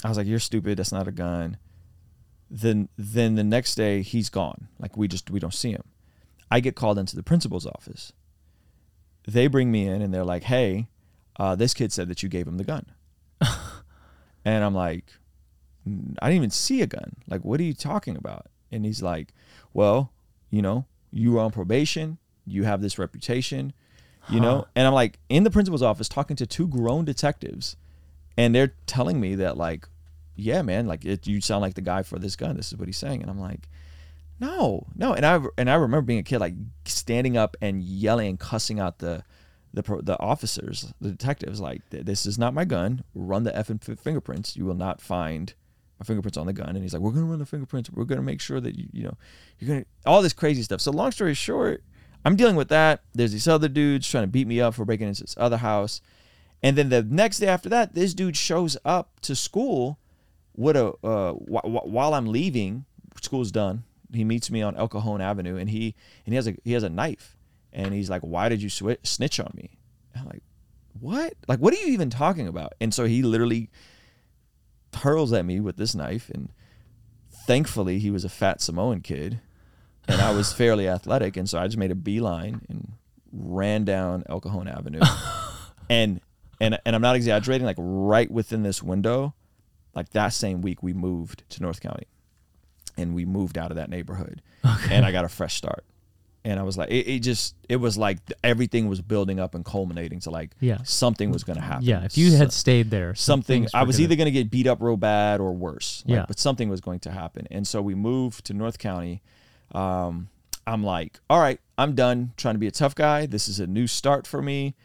[0.04, 0.78] I was like, "You're stupid.
[0.78, 1.58] That's not a gun."
[2.48, 4.68] Then then the next day he's gone.
[4.78, 5.84] Like we just we don't see him.
[6.52, 8.14] I get called into the principal's office.
[9.28, 10.90] They bring me in and they're like, "Hey,
[11.40, 12.86] uh, this kid said that you gave him the gun."
[14.44, 15.06] And I'm like,
[15.86, 17.16] I didn't even see a gun.
[17.28, 18.48] Like, what are you talking about?
[18.72, 19.34] And he's like,
[19.74, 20.12] well,
[20.50, 22.18] you know, you were on probation.
[22.48, 23.74] You have this reputation,
[24.30, 24.46] you Huh.
[24.46, 24.68] know?
[24.76, 27.76] And I'm like, in the principal's office talking to two grown detectives.
[28.38, 29.88] And they're telling me that, like,
[30.36, 32.56] yeah, man, like, it, you sound like the guy for this gun.
[32.58, 33.22] This is what he's saying.
[33.22, 33.68] And I'm like,
[34.40, 35.14] no, no.
[35.14, 36.56] And I, and I remember being a kid, like,
[36.86, 39.24] standing up and yelling and cussing out the,
[39.74, 43.04] the, pro- the officers, the detectives, like, this is not my gun.
[43.14, 44.56] Run the effing f- fingerprints.
[44.58, 45.54] You will not find
[46.02, 46.70] my fingerprints on the gun.
[46.70, 47.92] And he's like, we're going to run the fingerprints.
[47.92, 49.16] We're going to make sure that you, you know,
[49.60, 50.82] you're going to, all this crazy stuff.
[50.82, 51.84] So long story short,
[52.26, 53.04] I'm dealing with that.
[53.14, 56.02] There's these other dudes trying to beat me up for breaking into this other house.
[56.64, 60.00] And then the next day after that, this dude shows up to school
[60.56, 62.86] with a, uh, wh- wh- while I'm leaving,
[63.22, 63.84] school's done.
[64.12, 65.94] He meets me on El Cajon Avenue and he,
[66.26, 67.38] and he has a, he has a knife
[67.72, 69.78] and he's like, why did you swi- snitch on me?
[70.16, 70.42] I'm like,
[71.00, 71.34] what?
[71.48, 72.74] Like, what are you even talking about?
[72.82, 73.70] And so he literally
[74.94, 76.30] hurls at me with this knife.
[76.30, 76.50] And
[77.46, 79.40] thankfully, he was a fat Samoan kid,
[80.08, 81.38] and I was fairly athletic.
[81.38, 82.94] And so I just made a beeline and
[83.32, 85.02] ran down El Cajon Avenue.
[85.90, 86.22] and
[86.60, 87.66] and and I'm not exaggerating.
[87.66, 89.34] Like right within this window,
[89.96, 92.08] like that same week, we moved to North County,
[92.98, 94.96] and we moved out of that neighborhood, okay.
[94.96, 95.86] and I got a fresh start.
[96.44, 99.64] And I was like, it, it just, it was like everything was building up and
[99.64, 100.80] culminating to like Yeah.
[100.84, 101.84] something was going to happen.
[101.86, 103.68] Yeah, if you had So- stayed there, some something.
[103.76, 106.04] I was gonna- either going to get beat up real bad or worse.
[106.08, 106.26] Like, Yeah.
[106.28, 107.48] But something was going to happen.
[107.52, 109.22] And so we moved to North County.
[109.74, 110.30] Um,
[110.66, 113.26] I'm like, all right, I'm done trying to be a tough guy.
[113.28, 114.76] This is a new start for me.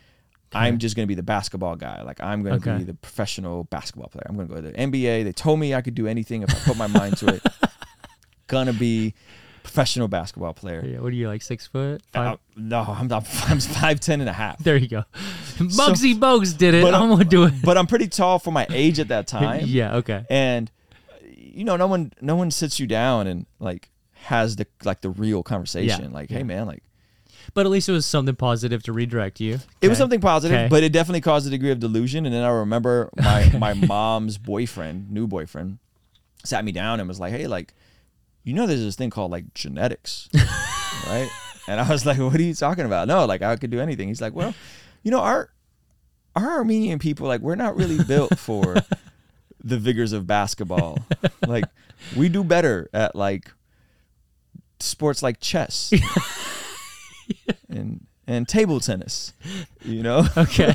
[0.53, 2.03] I'm just going to be the basketball guy.
[2.03, 2.79] Like I'm going to Okay.
[2.79, 4.25] be the professional basketball player.
[4.29, 5.25] I'm going to go to the NBA.
[5.25, 7.42] They told me I could do anything if I put my mind to it.
[8.47, 9.12] Gonna be
[9.66, 10.85] professional basketball player.
[10.87, 12.00] Yeah, what are you like six foot?
[12.12, 12.35] Five?
[12.35, 13.26] Uh, no, I'm not.
[13.50, 14.59] I'm five ten and a half.
[14.59, 15.05] there you go.
[15.59, 16.83] Muggsy Bogues did it.
[16.83, 17.55] But, uh, I'm gonna do it.
[17.64, 19.62] But I'm pretty tall for my age at that time.
[19.66, 19.96] yeah.
[19.96, 20.24] Okay.
[20.31, 20.70] and
[21.33, 23.88] you know no one no one sits you down and like
[24.24, 26.38] has the like the real conversation Yeah, like yeah.
[26.38, 26.83] hey man like
[27.55, 29.59] But at least it was something positive to redirect you.
[29.81, 30.68] it was something positive Okay.
[30.68, 34.37] but it definitely caused a degree of delusion and then i remember my my mom's
[34.37, 35.79] boyfriend new boyfriend
[36.44, 37.72] sat me down and was like hey like
[38.46, 40.28] you know there's this thing called like genetics
[41.06, 41.28] right
[41.68, 44.09] and i was like what are you talking about no like i could do anything
[44.09, 44.54] he's like well
[45.02, 45.50] you know our
[46.35, 48.76] our armenian people like we're not really built for
[49.64, 50.96] the vigors of basketball
[51.46, 51.64] like
[52.16, 53.50] we do better at like
[54.80, 55.92] sports like chess
[57.68, 59.32] and and table tennis
[59.85, 60.74] you know Okay.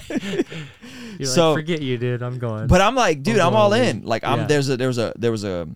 [1.17, 2.23] You're So- like, forget you, dude.
[2.23, 2.67] I'm going.
[2.67, 4.03] but I'm like, dude, I'm I'm all in.
[4.03, 4.45] Like, I'm Yeah.
[4.47, 5.67] there's a there was a there was a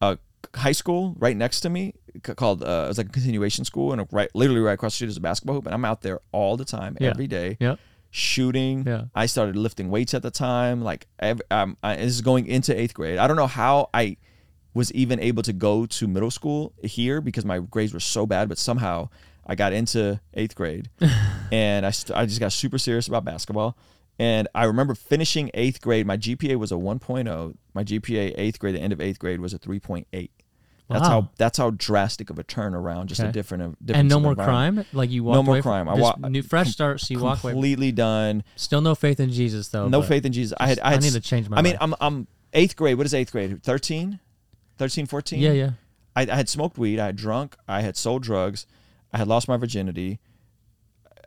[0.00, 0.18] a
[0.54, 1.94] high school right next to me
[2.36, 5.08] called uh, it was like a continuation school, and right literally right across the street
[5.10, 7.10] is a basketball hoop, and I'm out there all the time, Yeah.
[7.10, 7.78] every day, Yep.
[8.10, 8.84] shooting.
[8.86, 9.04] Yeah.
[9.14, 10.82] I started lifting weights at the time.
[10.82, 13.18] Like, ev um, I, this is going into eighth grade.
[13.18, 14.16] I don't know how I
[14.74, 18.48] was even able to go to middle school here because my grades were so bad,
[18.48, 19.08] but somehow
[19.46, 20.88] I got into eighth grade
[21.52, 23.76] and I, st- I just got super serious about basketball.
[24.18, 26.06] And I remember finishing eighth grade.
[26.06, 27.54] My GPA was a 1.0.
[27.74, 30.30] My GPA eighth grade, the end of eighth grade, was a 3.8.
[30.88, 31.08] That's Wow.
[31.08, 33.06] how that's how drastic of a turnaround.
[33.06, 34.84] Just a different, different and no more crime.
[34.92, 35.88] Like you walked No more away from- crime.
[35.88, 37.00] I just wa- new fresh start.
[37.00, 37.52] So you walk away.
[37.52, 38.42] Completely done.
[38.56, 39.88] Still no faith in Jesus though.
[39.88, 40.54] no but faith in Jesus.
[40.60, 40.78] I had.
[40.80, 41.78] I, had I need s- to change my I mean, life.
[41.82, 42.98] I'm I'm eighth grade.
[42.98, 43.62] What is eighth grade?
[43.62, 44.18] 13?
[44.76, 45.38] 13, 14?
[45.40, 45.70] Yeah, yeah.
[46.14, 46.98] I, I had smoked weed.
[46.98, 47.56] I had drunk.
[47.68, 48.66] I had sold drugs.
[49.12, 50.18] I had lost my virginity.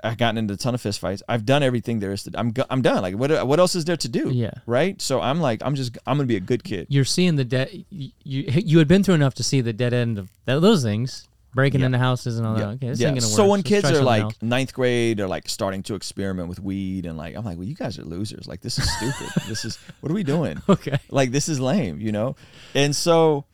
[0.06, 1.22] I had gotten into a ton of fistfights.
[1.28, 2.32] I've done everything there is to.
[2.36, 3.02] I'm I'm done.
[3.02, 4.30] Like what what else is there to do?
[4.30, 4.52] Yeah.
[4.66, 5.02] Right.
[5.02, 6.88] So I'm like I'm just I'm gonna be a good kid.
[6.90, 7.70] You're seeing the dead.
[7.90, 11.80] You, you had been through enough to see the dead end of those things, breaking
[11.82, 11.88] Yeah.
[11.88, 12.68] into houses and all that.
[12.68, 13.08] Okay, this yeah.
[13.10, 13.36] ain't gonna work.
[13.36, 14.36] So when Let's kids are like else.
[14.42, 17.76] ninth grade, they're like starting to experiment with weed, and like I'm like, well, you
[17.76, 18.48] guys are losers.
[18.48, 19.28] Like this is stupid.
[19.48, 20.62] this is what are we doing?
[20.70, 22.36] okay, like this is lame, you know?
[22.74, 23.46] And so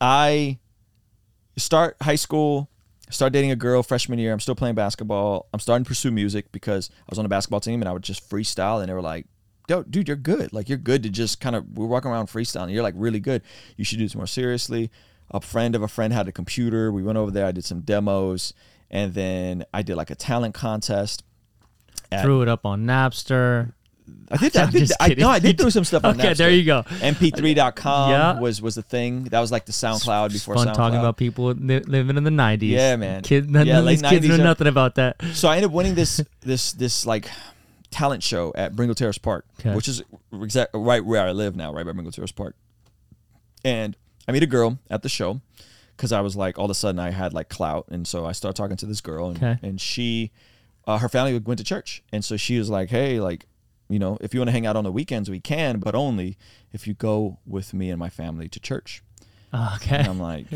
[0.00, 0.58] I
[1.58, 2.69] start high school,
[3.10, 4.32] start dating a girl freshman year.
[4.32, 5.46] I'm still playing basketball.
[5.52, 8.02] I'm starting to pursue music because I was on a basketball team and I would
[8.02, 9.26] just freestyle and they were like,
[9.66, 10.52] dude, you're good.
[10.52, 12.72] Like you're good to just kind of we're walking around freestyling.
[12.72, 13.42] You're like really good.
[13.76, 14.90] You should do this more seriously.
[15.30, 16.90] A friend of a friend had a computer.
[16.90, 17.46] We went over there.
[17.46, 18.52] I did some demos,
[18.90, 21.22] and then I did like a talent contest.
[22.10, 23.72] at- threw it up on Napster.
[24.30, 24.56] I did.
[24.56, 24.92] I I'm did.
[25.00, 26.82] I, no, I did throw some stuff on Okay, there you go.
[26.84, 28.38] MP3.com Yeah.
[28.40, 29.24] was was the thing.
[29.24, 30.74] That was like the SoundCloud It's before fun SoundCloud.
[30.74, 32.68] talking about people li- living in the '90s.
[32.68, 33.22] Yeah, man.
[33.22, 35.16] Kid, none Yeah, these kids 90s know are- nothing about that.
[35.32, 37.28] So I ended up winning this this this like
[37.90, 39.74] talent show at Brengle Terrace Park, Okay.
[39.74, 42.54] which is exact right where I live now, right by Brengle Terrace Park.
[43.64, 43.96] And
[44.28, 45.40] I meet a girl at the show
[45.96, 48.32] because I was like, all of a sudden I had like clout, and so I
[48.32, 49.58] started talking to this girl, and, Okay.
[49.62, 50.30] and she,
[50.86, 53.46] uh, her family went to church, and so she was like, hey, like,
[53.90, 56.38] you know, if you want to hang out on the weekends, we can, but only
[56.72, 59.02] if you go with me and my family to church.
[59.52, 59.96] Okay.
[59.96, 60.46] And I'm like,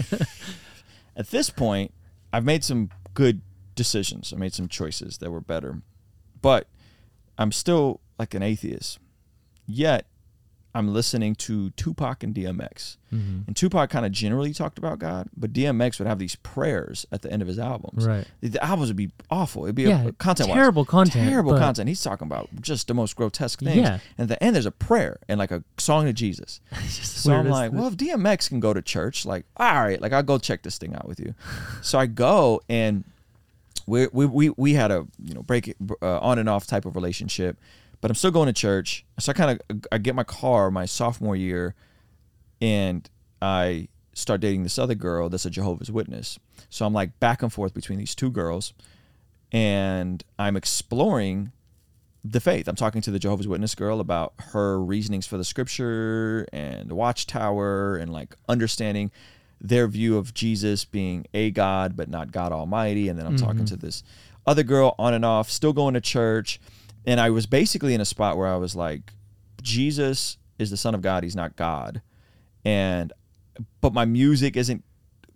[1.17, 1.93] at this point,
[2.33, 3.43] I've made some good
[3.75, 4.33] decisions.
[4.33, 5.83] I made some choices that were better,
[6.41, 6.69] but
[7.37, 9.01] I'm still like an atheist.
[9.67, 10.07] Yet,
[10.75, 12.97] I'm listening to Tupac and DMX.
[13.13, 13.41] Mm-hmm.
[13.47, 17.23] And Tupac kind of generally talked about God, but DMX would have these prayers at
[17.23, 18.07] the end of his albums.
[18.07, 18.27] Right.
[18.41, 19.65] The albums would be awful.
[19.65, 21.89] It'd be Yeah, a, content terrible content, Terrible content.
[21.89, 23.77] He's talking about just the most grotesque things.
[23.77, 24.01] Yeah.
[24.19, 26.61] And at the end, there's a prayer and like a song to Jesus.
[27.25, 30.23] So I'm like, well, if DMX can go to church, like, all right, like I'll
[30.23, 31.35] go check this thing out with you.
[31.83, 33.05] so I go and
[33.87, 36.97] we we we we had a you know break uh, on and off type of
[36.97, 37.59] relationship,
[38.05, 39.03] but I'm still going to church.
[39.19, 41.75] So I kind of I get my car my sophomore year,
[42.61, 43.09] and
[43.41, 46.39] I start dating this other girl that's a Jehovah's Witness.
[46.69, 48.75] So I'm like back and forth between these two girls,
[49.53, 51.53] and I'm exploring
[52.23, 52.69] the faith.
[52.69, 56.95] I'm talking to the Jehovah's Witness girl about her reasonings for the scripture and the
[56.95, 59.13] watchtower and like understanding
[59.63, 63.09] their view of Jesus being a God but not God Almighty.
[63.09, 63.65] And then I'm talking mm-hmm.
[63.65, 64.03] to this
[64.47, 66.61] other girl on and off, still going to church.
[67.07, 69.13] And I was basically in a spot where I was like,
[69.63, 72.03] Jesus is the Son of God, he's not God.
[72.65, 73.13] And
[73.81, 74.83] but my music isn't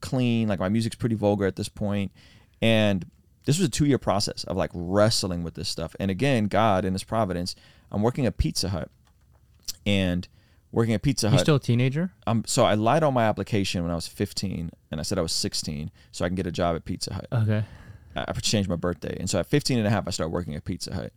[0.01, 0.49] clean.
[0.49, 2.13] Like my music's pretty vulgar at this point.
[2.63, 3.05] And
[3.45, 5.95] this was a two year process of like wrestling with this stuff.
[6.01, 7.55] And again, God in His providence,
[7.91, 8.91] I'm working at Pizza Hut,
[9.87, 10.29] and
[10.73, 11.39] working at Pizza Hut.
[11.39, 12.13] You still a teenager?
[12.27, 15.23] um, so I lied on my application when I was 15, and I said I
[15.23, 17.27] was 16, so I can get a job at Pizza Hut.
[17.33, 17.65] Okay.
[18.15, 19.17] I I changed my birthday.
[19.19, 21.13] And so at 15 and a half, I started working at Pizza Hut.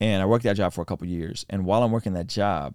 [0.00, 1.46] And I worked that job for a couple years.
[1.48, 2.74] And while I'm working that job,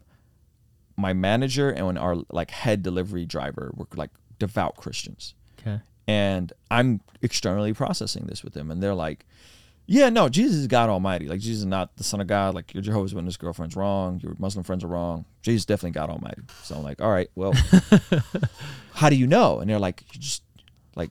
[0.98, 5.34] my manager and our like head delivery driver were like devout Christians.
[5.60, 5.80] Okay.
[6.08, 8.72] And I'm externally processing this with them.
[8.72, 9.26] And they're like,
[9.92, 11.28] yeah, no, Jesus is God Almighty.
[11.28, 12.54] Like, Jesus is not the Son of God.
[12.54, 14.20] Like, your Jehovah's Witness girlfriend's wrong.
[14.22, 15.26] Your Muslim friends are wrong.
[15.42, 16.44] Jesus is definitely God Almighty.
[16.62, 17.54] So I'm like, all right, well,
[18.94, 19.60] how do you know?
[19.60, 20.44] And they're like, you just
[20.96, 21.10] like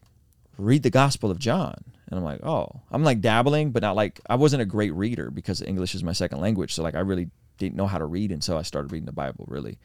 [0.58, 1.82] read the Gospel of John.
[2.10, 5.30] And I'm like, oh, I'm like dabbling, but not like I wasn't a great reader
[5.30, 6.72] because English is my second language.
[6.74, 9.44] So like I really didn't know how to read until I started reading the Bible,
[9.48, 9.78] really.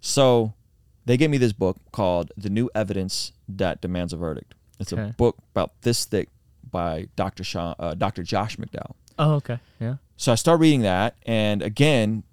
[0.00, 0.52] So
[1.06, 4.54] they gave me this book called The New Evidence That Demands a Verdict.
[4.78, 5.10] It's Okay.
[5.10, 6.28] a book about this thick
[6.70, 7.44] by Dr.
[7.44, 8.22] Sean, uh, Dr.
[8.22, 8.94] Josh McDowell.
[9.18, 9.58] Oh, okay.
[9.80, 9.96] Yeah.
[10.16, 12.24] So I start reading that, and again,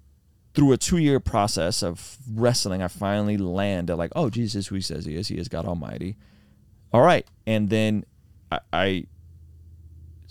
[0.54, 4.80] through a two-year process of wrestling, I finally land at like, oh, Jesus who He
[4.80, 5.28] says He is.
[5.28, 6.16] He is God Almighty.
[6.92, 8.04] All right, and then
[8.50, 9.04] I, I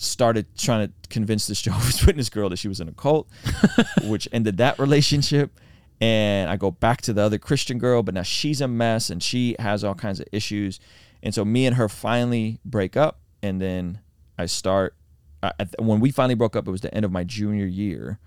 [0.01, 3.27] started trying to convince this Jehovah's Witness girl that she was in a cult,
[4.03, 5.59] which ended that relationship.
[5.99, 9.21] And I go back to the other Christian girl, but now she's a mess and
[9.21, 10.79] she has all kinds of issues.
[11.21, 13.99] And so me and her finally break up, and then
[14.39, 14.95] I start.
[15.43, 18.17] I, at- when we finally broke up, it was the end of my junior year.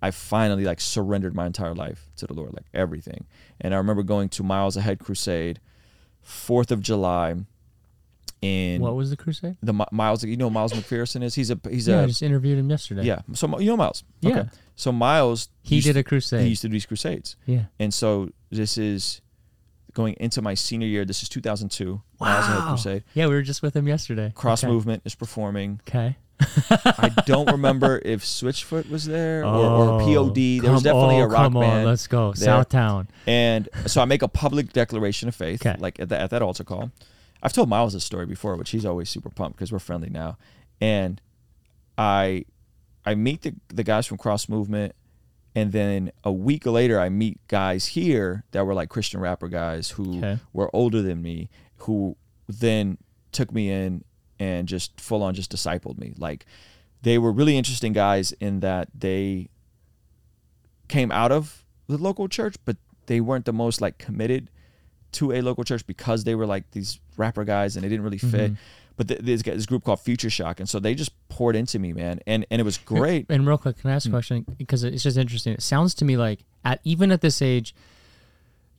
[0.00, 3.26] I finally like surrendered my entire life to the Lord, like everything.
[3.60, 5.60] And I remember going to Miles Ahead Crusade,
[6.22, 7.34] Fourth of July.
[8.40, 9.56] In What was the crusade?
[9.62, 11.34] the Mi- Miles, you know Miles McPherson is.
[11.34, 13.02] He's a he's Yeah, I a just interviewed him yesterday.
[13.04, 13.20] yeah.
[13.34, 14.04] So you know Miles.
[14.20, 14.44] Yeah.
[14.76, 16.42] So Miles He did a crusade.
[16.42, 17.64] He used to do these crusades, yeah.
[17.80, 19.20] and so this is
[19.92, 21.04] going into my senior year.
[21.04, 21.90] This is 2002.
[21.94, 22.00] Wow.
[22.20, 22.68] Miles Ahead Wow.
[22.68, 23.04] Crusade.
[23.14, 24.30] Yeah, we were just with him yesterday.
[24.36, 24.72] Cross okay.
[24.72, 25.80] Movement is performing.
[25.88, 26.16] Okay.
[26.40, 30.62] I don't remember if Switchfoot was there or, or oh, POD.
[30.62, 31.86] There was definitely oh, a rock come on, band.
[31.88, 32.32] let's go.
[32.34, 32.48] there.
[32.62, 33.08] Southtown.
[33.26, 35.76] And so I make a public declaration of faith, Okay.
[35.80, 36.92] like at, the, at that altar call.
[37.42, 40.36] I've told Miles this story before, but he's always super pumped because we're friendly now.
[40.80, 41.20] And
[41.96, 42.44] I
[43.04, 44.94] I meet the the guys from Cross Movement,
[45.54, 49.90] and then a week later I meet guys here that were like Christian rapper guys
[49.90, 50.38] who Okay.
[50.52, 51.48] were older than me,
[51.78, 52.16] who
[52.48, 52.98] then
[53.32, 54.04] took me in
[54.38, 56.14] and just full on just discipled me.
[56.16, 56.44] Like
[57.02, 59.48] they were really interesting guys in that they
[60.88, 64.50] came out of the local church, but they weren't the most like committed
[65.12, 68.18] to a local church because they were like these rapper guys and they didn't really
[68.18, 68.52] fit.
[68.52, 68.56] Mhm.
[68.96, 71.92] But th- there's this group called Future Shock, and so they just poured into me,
[71.92, 73.26] man, and and it was great.
[73.28, 74.44] And real quick, can I ask a question?
[74.58, 75.52] Because it's just interesting.
[75.52, 77.74] It sounds to me like at even at this age,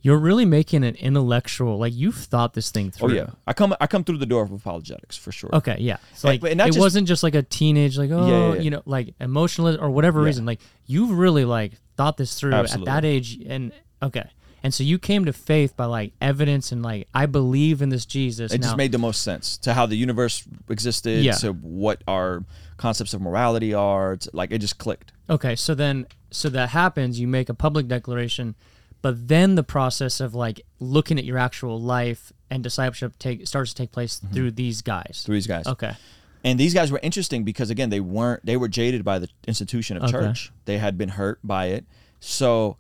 [0.02, 1.78] you're really making an intellectual.
[1.78, 3.12] Like you've thought this thing through.
[3.12, 5.50] Oh yeah, I come I come through the door of apologetics for sure.
[5.54, 5.98] Okay, yeah.
[6.16, 8.62] So And- like it just- wasn't just like a teenage like oh yeah, yeah.
[8.62, 10.26] you know like emotional or whatever Yeah.
[10.28, 10.46] reason.
[10.46, 12.90] Like you've really like thought this through Absolutely.
[12.92, 14.30] at that age and okay.
[14.64, 18.06] And so you came to faith by like evidence and like I believe in this
[18.06, 18.52] Jesus.
[18.52, 21.34] It now, just made the most sense to how the universe existed, Yeah.
[21.34, 22.44] to what our
[22.78, 24.18] concepts of morality are.
[24.18, 25.12] To, like it just clicked.
[25.30, 28.56] Okay, so then so that happens, you make a public declaration,
[29.02, 33.72] but then the process of like looking at your actual life and discipleship take starts
[33.72, 34.34] to take place mm-hmm.
[34.34, 35.24] through these guys.
[35.26, 35.68] Through these guys.
[35.68, 35.96] Okay.
[36.44, 39.98] And these guys were interesting because again, they weren't they were jaded by the institution
[39.98, 40.12] of Okay.
[40.12, 40.52] church.
[40.66, 41.86] They had been hurt by it.
[42.20, 42.78] So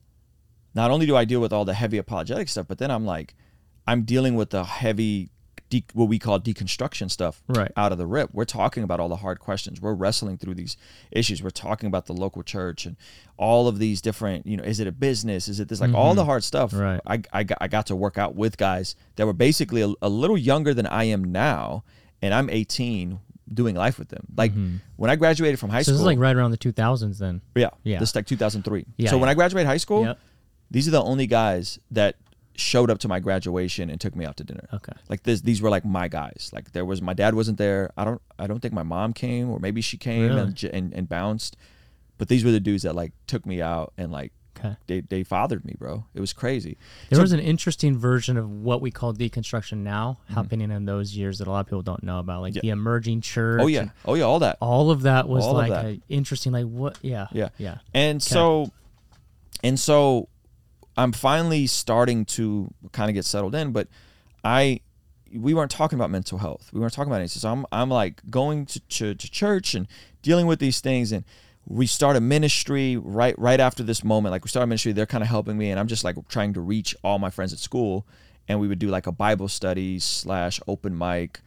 [0.75, 3.35] not only do I deal with all the heavy apologetic stuff, but then I'm like,
[3.87, 5.31] I'm dealing with the heavy,
[5.69, 7.71] de- what we call deconstruction stuff Right.
[7.75, 8.29] out of the rip.
[8.33, 9.81] We're talking about all the hard questions.
[9.81, 10.77] We're wrestling through these
[11.11, 11.41] issues.
[11.41, 12.95] We're talking about the local church and
[13.37, 15.47] all of these different, you know, is it a business?
[15.47, 15.81] Is it this?
[15.81, 16.71] Like all the hard stuff.
[16.71, 16.81] Mm-hmm.
[16.81, 17.01] Right.
[17.07, 20.09] I, I, got, I got to work out with guys that were basically a, a
[20.09, 21.83] little younger than I am now.
[22.21, 23.19] And I'm 18
[23.51, 24.27] doing life with them.
[24.37, 24.51] Like
[24.97, 25.79] when I graduated from high Mm-hmm.
[25.79, 25.93] So school.
[25.93, 27.41] this is like right around the 2000s then.
[27.55, 27.69] Yeah.
[27.83, 27.97] Yeah.
[27.99, 28.85] This is like 2003.
[28.97, 29.29] Yeah, so when.
[29.29, 30.19] I graduated high school, Yep.
[30.71, 32.15] These are the only guys that
[32.55, 34.67] showed up to my graduation and took me out to dinner.
[34.73, 34.91] Okay.
[35.07, 36.49] Like this, these were like my guys.
[36.53, 37.91] Like there was my dad wasn't there.
[37.97, 40.41] I don't I don't think my mom came or maybe she came Really?
[40.41, 41.55] and, and and bounced.
[42.17, 44.75] But these were the dudes that like took me out and like Okay.
[44.87, 46.03] they they fathered me, bro.
[46.13, 46.77] It was crazy.
[47.09, 50.33] There So- was an interesting version of what we call deconstruction now Mm-hmm.
[50.33, 52.61] happening in those years that a lot of people don't know about, like Yeah.
[52.63, 53.61] the emerging church.
[53.63, 53.91] Oh yeah.
[54.03, 54.57] Oh yeah, all that.
[54.59, 55.85] all of that was All like that.
[55.85, 56.97] a interesting, like what?
[57.01, 57.27] Yeah.
[57.31, 57.49] Yeah.
[57.57, 57.77] Yeah.
[57.93, 58.69] And so
[59.63, 60.27] and so
[60.99, 63.87] I'm finally starting to kind of get settled in, but
[64.43, 64.81] I
[65.33, 66.71] we weren't talking about mental health.
[66.73, 67.39] We weren't talking about anything.
[67.39, 69.87] So I'm I'm like going to, to, to church and
[70.21, 71.23] dealing with these things and
[71.65, 74.33] we started a ministry right right after this moment.
[74.33, 76.51] Like we started a ministry, they're kind of helping me and I'm just like trying
[76.53, 78.05] to reach all my friends at school
[78.49, 81.39] and we would do like a Bible study slash open mic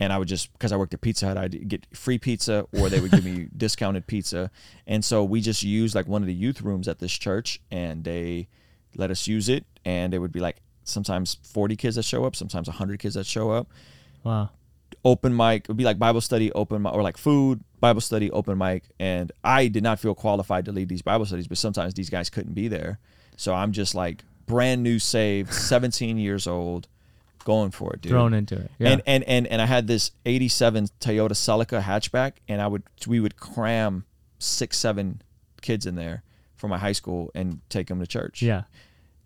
[0.00, 2.88] and I would just because I worked at Pizza Hut, I'd get free pizza or
[2.88, 4.50] they would give me discounted pizza.
[4.86, 8.02] And so we just used like one of the youth rooms at this church, and
[8.04, 8.48] they
[8.96, 9.64] let us use it.
[9.84, 13.26] And it would be like sometimes 40 kids that show up, sometimes 100 kids that
[13.26, 13.68] show up.
[14.22, 14.50] Wow.
[15.04, 18.30] Open mic it would be like Bible study, open mic, or like food, Bible study,
[18.30, 18.84] open mic.
[18.98, 22.30] And I did not feel qualified to lead these Bible studies, but sometimes these guys
[22.30, 22.98] couldn't be there.
[23.36, 26.88] So I'm just like brand new saved, 17 years old,
[27.44, 28.10] going for it, dude.
[28.10, 28.70] Thrown into it.
[28.78, 28.90] Yeah.
[28.90, 33.20] And, and and and I had this '87 Toyota Celica hatchback, and I would we
[33.20, 34.04] would cram
[34.38, 35.20] six seven
[35.60, 36.22] kids in there
[36.64, 38.40] from my high school and take them to church.
[38.40, 38.62] yeah.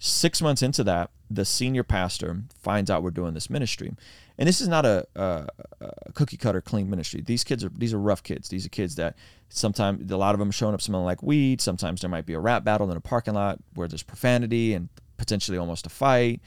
[0.00, 3.94] Six months into that, the senior pastor finds out we're doing this ministry,
[4.38, 5.46] and this is not a, a,
[5.80, 7.20] a cookie cutter clean ministry.
[7.20, 8.48] These kids are these are rough kids.
[8.48, 9.16] These are kids that
[9.50, 11.60] sometimes a lot of them showing up smelling like weed.
[11.60, 14.88] Sometimes there might be a rap battle in a parking lot where there's profanity and
[15.16, 16.40] potentially almost a fight.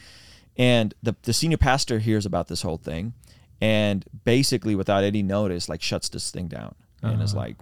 [0.58, 3.14] And the the senior pastor hears about this whole thing,
[3.62, 7.42] and basically without any notice, like shuts this thing down and is uh-huh.
[7.42, 7.58] like,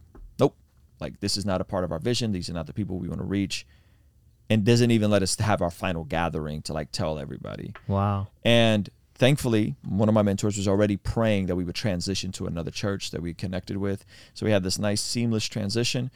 [0.99, 2.31] like this is not a part of our vision.
[2.31, 3.65] These are not the people we want to reach,
[4.49, 7.73] and doesn't even let us have our final gathering to like tell everybody.
[7.87, 8.27] Wow.
[8.43, 12.71] And thankfully, one of my mentors was already praying that we would transition to another
[12.71, 14.05] church that we connected with.
[14.33, 16.09] So we had this nice seamless transition,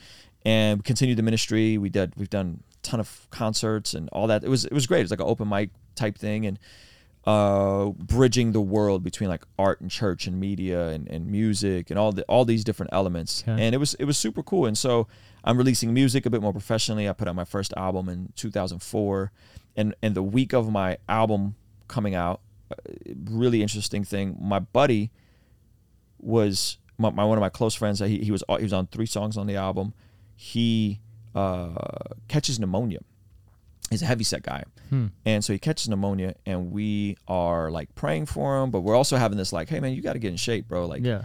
[0.45, 1.77] and we continued the ministry.
[1.77, 4.43] We did we've done a ton of concerts and all that.
[4.43, 4.99] It was it was great.
[4.99, 6.57] It was like an open mic type thing, and
[7.25, 11.97] uh, bridging the world between like art and church and media and, and music and
[11.97, 13.43] all the all these different elements.
[13.47, 13.51] Okay.
[13.51, 14.65] And it was it was super cool.
[14.65, 15.07] And so
[15.43, 17.07] I'm releasing music a bit more professionally.
[17.07, 19.31] I put out my first album in 2004,
[19.75, 21.55] and and the week of my album
[21.87, 22.75] coming out, uh,
[23.25, 24.37] really interesting thing.
[24.39, 25.11] My buddy
[26.19, 27.99] was my, my one of my close friends.
[27.99, 29.93] He, he was he was on three songs on the album.
[30.35, 30.99] He
[31.35, 31.75] uh,
[32.27, 32.99] catches pneumonia.
[33.93, 35.07] He's a heavy set guy, hmm.
[35.25, 39.17] and so he catches pneumonia, and we are like praying for him, but we're also
[39.17, 40.85] having this like, hey man, you got to get in shape, bro.
[40.85, 41.23] Like, Yeah.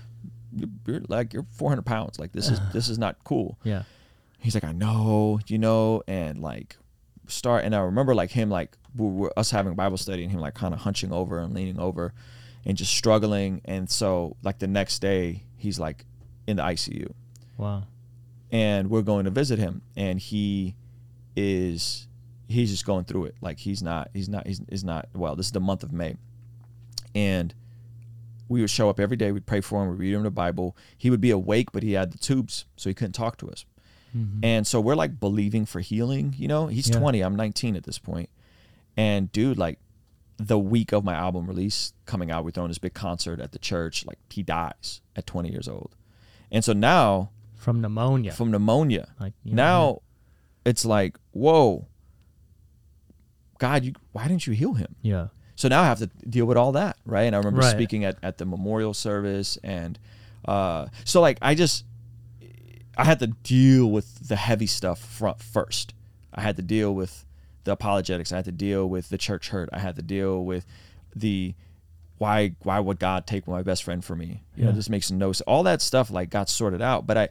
[0.55, 2.19] you're, you're like you're 400 pounds.
[2.19, 3.59] Like this is this is not cool.
[3.65, 3.83] Yeah.
[4.41, 6.77] He's like, I know, you know, and like
[7.27, 7.65] start.
[7.65, 10.55] And I remember like him, like we were us having Bible study and him like
[10.55, 12.13] kind of hunching over and leaning over
[12.65, 13.61] and just struggling.
[13.65, 16.05] And so like the next day, he's like
[16.47, 17.13] in the ICU
[17.57, 17.85] Wow.
[18.53, 20.75] and we're going to visit him and he
[21.37, 22.08] is
[22.49, 23.35] he's just going through it.
[23.41, 26.17] Like he's not he's not he's, he's not well this is the month of may.
[27.15, 27.55] And
[28.49, 30.77] we would show up every day we'd pray for him we'd read him the bible.
[30.97, 33.65] He would be awake but he had the tubes so he couldn't talk to us.
[34.17, 34.41] Mm-hmm.
[34.43, 36.67] And so we're like believing for healing you know?
[36.69, 36.99] He's Yeah.
[36.99, 38.31] 20 i'm 19 at this point.
[38.97, 39.79] and dude like
[40.39, 43.59] the week of my album release coming out we're throwing this big concert at the
[43.59, 45.95] church like he dies at 20 years old.
[46.51, 48.33] And so now From pneumonia.
[48.33, 49.09] from pneumonia.
[49.21, 50.03] Like, you know, now
[50.65, 51.87] it's like, whoa,
[53.59, 54.95] God, you why didn't you heal him?
[55.03, 55.29] yeah.
[55.57, 57.25] So now I have to deal with all that, right?
[57.25, 57.73] And I remember Right.
[57.73, 59.99] speaking at, at the memorial service and
[60.45, 61.85] uh so like I just
[62.97, 65.95] I had to deal with the heavy stuff front first.
[66.35, 67.25] I had to deal with
[67.65, 68.33] the apologetics.
[68.33, 69.69] I had to deal with the church hurt.
[69.73, 70.65] I had to deal with
[71.15, 71.55] the
[72.19, 74.43] why why would God take my best friend from me?
[74.57, 74.77] You know, Yeah.
[74.77, 75.41] this makes no sense.
[75.43, 77.29] All that stuff like got sorted out, but I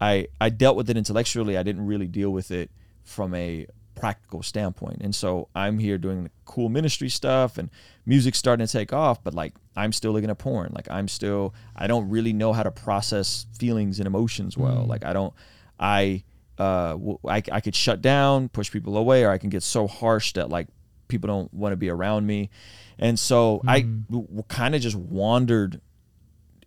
[0.00, 1.56] I I dealt with it intellectually.
[1.58, 2.70] I didn't really deal with it
[3.04, 3.66] from a
[3.96, 4.98] practical standpoint.
[5.00, 7.70] And so I'm here doing the cool ministry stuff and
[8.04, 10.70] music's starting to take off, but like I'm still looking at porn.
[10.74, 14.84] Like I'm still I don't really know how to process feelings and emotions well.
[14.84, 14.88] Mm.
[14.88, 15.34] Like I don't
[15.80, 16.22] I
[16.58, 16.96] uh
[17.28, 20.48] I, I could shut down, push people away, or I can get so harsh that
[20.48, 20.68] like
[21.08, 22.50] people don't want to be around me.
[22.98, 24.06] And so I Mm.
[24.08, 25.80] w- w- kind of just wandered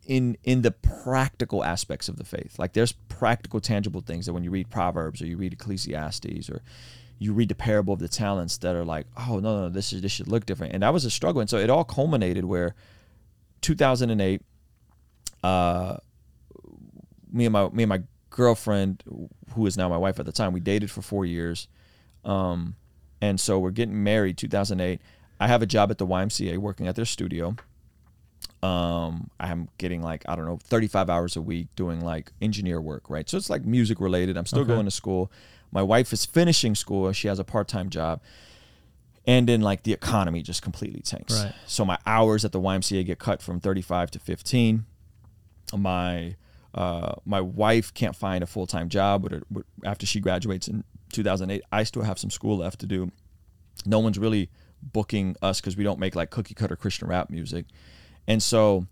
[0.05, 2.57] in in the practical aspects of the faith.
[2.57, 6.61] Like there's practical, tangible things that when you read Proverbs or you read Ecclesiastes or
[7.21, 10.01] you read the parable of the talents that are like, oh no, no, this is
[10.01, 10.73] this should look different.
[10.73, 11.41] And that was a struggle.
[11.41, 12.73] And so it all culminated where
[13.61, 14.41] 2008,
[15.43, 15.97] uh,
[17.31, 19.03] me and my me and my girlfriend,
[19.53, 21.67] who is now my wife at the time, we dated for four years,
[22.25, 22.75] um,
[23.21, 25.01] and so we're getting married 2008.
[25.41, 27.55] I have a job at the YMCA working at their studio.
[28.61, 33.09] Um, I'm getting like I don't know 35 hours a week doing like engineer work,
[33.09, 33.29] right?
[33.29, 34.37] So it's like music related.
[34.37, 34.73] I'm still Okay.
[34.73, 35.31] going to school.
[35.71, 37.07] My wife is finishing school.
[37.07, 38.21] and She has a part time job.
[39.25, 41.43] And then like the economy just completely tanks.
[41.43, 41.53] Right.
[41.67, 44.85] So my hours at the YMCA get cut from 35 to 15.
[45.75, 46.35] My
[46.73, 51.61] uh, my wife can't find a full time job with, after she graduates in 2008.
[51.71, 53.11] I still have some school left to do.
[53.85, 54.49] No one's really
[54.81, 57.65] booking us because we don't make like cookie cutter Christian rap music,
[58.27, 58.87] and so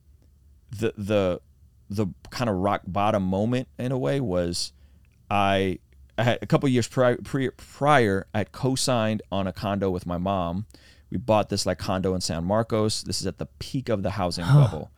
[0.72, 1.42] the the
[1.90, 4.74] the kind of rock bottom moment in a way was
[5.30, 5.80] I,
[6.18, 7.18] Uh, a couple years prior,
[7.58, 10.66] prior I had co-signed on a condo with my mom.
[11.10, 13.04] We bought this like condo in San Marcos.
[13.04, 14.92] This is at the peak of the housing bubble,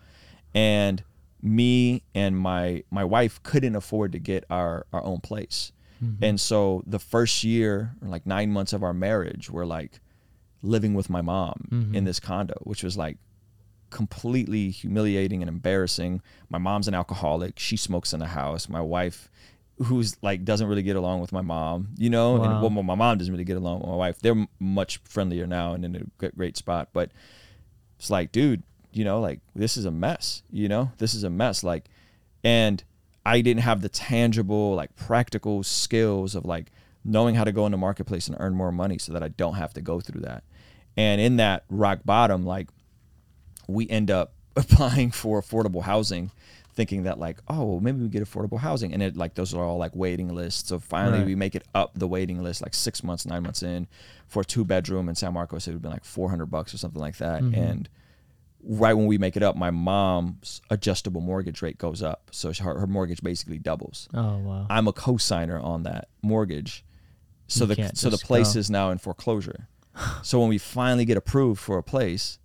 [0.55, 1.03] and
[1.41, 5.71] me and my my wife couldn't afford to get our our own place,
[6.03, 6.23] mm-hmm.
[6.23, 9.99] and so the first year, like nine months of our marriage, we're like
[10.61, 11.95] living with my mom mm-hmm.
[11.95, 13.17] in this condo, which was like
[13.89, 16.21] completely humiliating and embarrassing.
[16.49, 17.59] My mom's an alcoholic.
[17.59, 18.69] She smokes in the house.
[18.69, 19.29] My wife,
[19.83, 22.43] who's like doesn't really get along with my mom, you know, Wow.
[22.43, 24.19] and well, my mom doesn't really get along with my wife.
[24.19, 26.89] They're much friendlier now and in a great spot.
[26.93, 27.11] But
[27.97, 30.43] it's like, dude, you know, like this is a mess.
[30.51, 31.63] You know, this is a mess.
[31.63, 31.85] Like,
[32.43, 32.83] and
[33.25, 36.71] I didn't have the tangible, like practical skills of like
[37.05, 39.55] knowing how to go in the marketplace and earn more money so that I don't
[39.55, 40.43] have to go through that.
[40.97, 42.67] And in that rock bottom, like
[43.67, 46.31] we end up applying for affordable housing
[46.79, 49.63] thinking that like oh well, maybe we get affordable housing and it like those are
[49.63, 50.69] all like waiting lists.
[50.69, 51.25] So finally Right.
[51.27, 53.87] we make it up the waiting list like six months nine months in
[54.27, 56.77] for a two bedroom in san marcos it would have been like 400 bucks or
[56.77, 57.41] something like that.
[57.41, 57.89] And
[58.63, 62.29] right when we make it up my mom's adjustable mortgage rate goes up.
[62.31, 64.07] So her, her mortgage basically doubles.
[64.13, 64.65] Oh wow.
[64.69, 66.85] i'm a co-signer on that mortgage.
[67.47, 68.59] So You the so the place go.
[68.59, 69.67] is now in foreclosure.
[70.23, 72.39] So when we finally get approved for a place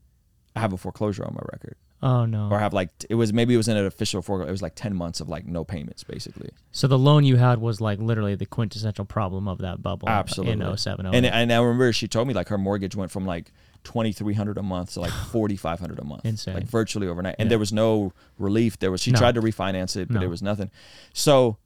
[0.56, 1.76] i have a foreclosure on my record
[2.06, 2.48] Oh no.
[2.50, 4.48] or have like it was maybe it was in an official foreclosure.
[4.50, 6.50] It was like ten months of like no payments basically.
[6.70, 10.08] So the loan you had was like literally the quintessential problem of that bubble.
[10.08, 10.64] Absolutely.
[10.64, 13.24] In 07, And oh and I remember she told me like her mortgage went from
[13.24, 13.50] like
[13.84, 16.54] twenty three hundred a month to like forty five hundred a month, Insane.
[16.54, 17.36] like virtually overnight.
[17.38, 17.50] And Yeah.
[17.50, 18.78] there was no relief.
[18.78, 19.18] There was she No.
[19.18, 20.20] tried to refinance it, but No.
[20.20, 20.70] there was nothing.
[21.14, 21.56] So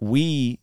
[0.00, 0.58] we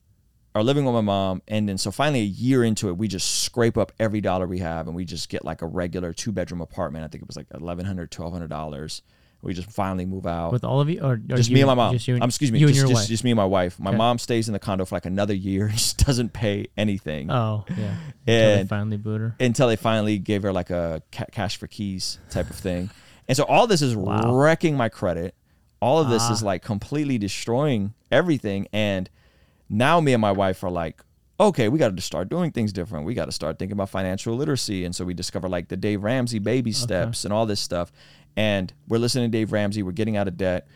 [0.55, 3.43] are living with my mom, and then so finally a year into it, we just
[3.43, 6.61] scrape up every dollar we have, and we just get like a regular two bedroom
[6.61, 7.03] apartment.
[7.05, 9.01] I think it was like eleven hundred, twelve hundred dollars.
[9.41, 10.51] We just finally move out.
[10.53, 11.93] with all of you, or, or just you- me and my mom.
[11.93, 13.09] Just you and, um, excuse me, you just, and your just, wife.
[13.09, 13.79] just me and my wife.
[13.79, 13.97] My Okay.
[13.97, 17.63] mom stays in the condo for like another year and just doesn't pay anything oh
[17.77, 17.95] yeah.
[18.27, 19.35] Until they finally boot her.
[19.39, 22.89] until they finally gave her like a ca- cash for keys type of thing.
[23.27, 24.35] And so all this is Wow.
[24.35, 25.33] wrecking my credit.
[25.81, 26.45] All of this is Ah.
[26.45, 28.67] like completely destroying everything.
[28.71, 29.09] And
[29.69, 31.01] now me and my wife are like,
[31.39, 33.05] okay, we got to start doing things different.
[33.05, 34.85] We got to start thinking about financial literacy.
[34.85, 37.91] And so we discover like the Dave Ramsey baby steps and all this stuff.
[38.37, 39.83] And we're listening to Dave Ramsey.
[39.83, 40.67] We're getting out of debt.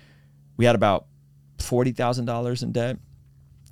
[0.58, 1.06] We had about
[1.60, 2.98] forty thousand dollars in debt.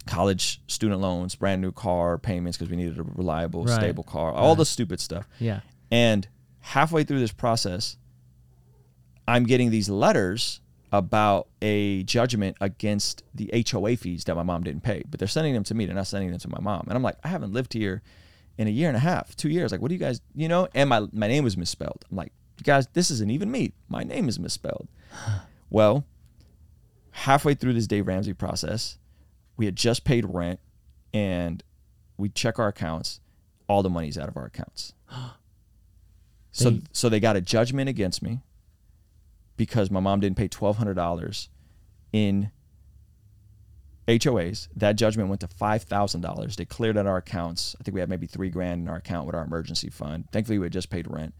[0.05, 3.75] College student loans, brand new car payments because we needed a reliable, Right.
[3.75, 5.27] stable car, all the stupid stuff.
[5.39, 5.59] Yeah.
[5.91, 6.25] And
[6.59, 7.97] halfway through this process,
[9.27, 10.61] I'm getting these letters
[10.91, 15.03] about a judgment against the HOA fees that my mom didn't pay.
[15.09, 15.85] But they're sending them to me.
[15.85, 16.85] They're not sending them to my mom.
[16.87, 18.01] And I'm like, I haven't lived here
[18.57, 19.71] in a year and a half, two years.
[19.71, 20.67] Like, what do you guys, you know?
[20.73, 22.05] And my, my name was misspelled.
[22.09, 23.73] I'm like, you guys, this isn't even me.
[23.89, 24.87] My name is misspelled.
[25.69, 26.05] well,
[27.11, 28.97] halfway through this Dave Ramsey process,
[29.57, 30.59] we had just paid rent
[31.13, 31.63] and
[32.17, 33.19] we check our accounts.
[33.67, 34.93] All the money's out of our accounts.
[36.53, 38.39] So, so they got a judgment against me
[39.57, 41.49] because my mom didn't pay twelve hundred dollars
[42.13, 42.51] in
[44.07, 44.69] HOAs.
[44.75, 46.55] That judgment went to five thousand dollars.
[46.55, 47.75] They cleared out our accounts.
[47.79, 50.25] I think we had maybe three grand in our account with our emergency fund.
[50.31, 51.33] Thankfully, we had just paid rent,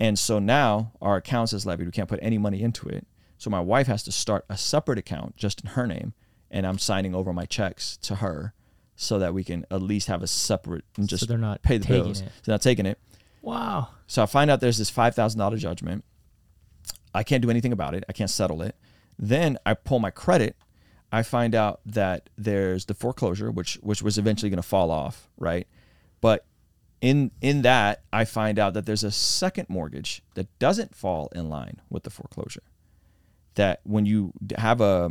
[0.00, 1.86] and so now our accounts is levied.
[1.86, 3.06] We can't put any money into it.
[3.38, 6.14] So my wife has to start a separate account just in her name,
[6.50, 8.54] and I'm signing over my checks to her
[8.94, 11.78] so that we can at least have a separate and just so they're not pay
[11.78, 12.20] the bills.
[12.20, 12.24] it.
[12.24, 12.98] So they're not taking it.
[13.40, 13.88] Wow.
[14.06, 16.04] So I find out there's this five thousand dollar judgment.
[17.14, 18.04] I can't do anything about it.
[18.08, 18.76] I can't settle it.
[19.18, 20.56] Then I pull my credit.
[21.10, 25.28] I find out that there's the foreclosure, which which was eventually going to fall off,
[25.36, 25.66] right?
[26.20, 26.46] But
[27.02, 31.48] in in that, I find out that there's a second mortgage that doesn't fall in
[31.50, 32.62] line with the foreclosure.
[33.56, 35.10] That when you have a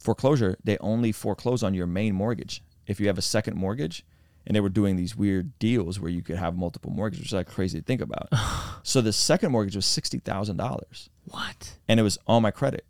[0.00, 2.64] foreclosure, they only foreclose on your main mortgage.
[2.86, 4.04] If you have a second mortgage,
[4.46, 7.34] and they were doing these weird deals where you could have multiple mortgages, which is
[7.34, 8.28] like crazy to think about.
[8.82, 11.76] so the second mortgage was sixty thousand dollars, What?
[11.88, 12.84] and it was on my credit.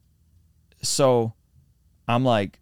[0.82, 1.32] So
[2.08, 2.58] I'm like,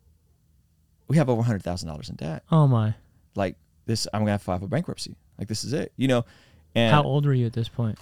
[1.09, 2.43] we have over hundred thousand dollars in debt.
[2.51, 2.95] Oh my.
[3.35, 3.57] Like
[3.87, 5.17] this, I'm gonna have to file for bankruptcy.
[5.39, 6.25] Like this is it, you know.
[6.75, 7.99] And How old were you at this point?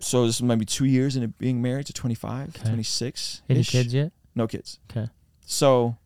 [0.00, 2.64] so this is maybe two years into being married to 25, Okay.
[2.68, 3.42] 26.
[3.48, 4.12] Any kids yet?
[4.34, 4.78] No kids.
[4.90, 5.08] Okay.
[5.46, 5.96] So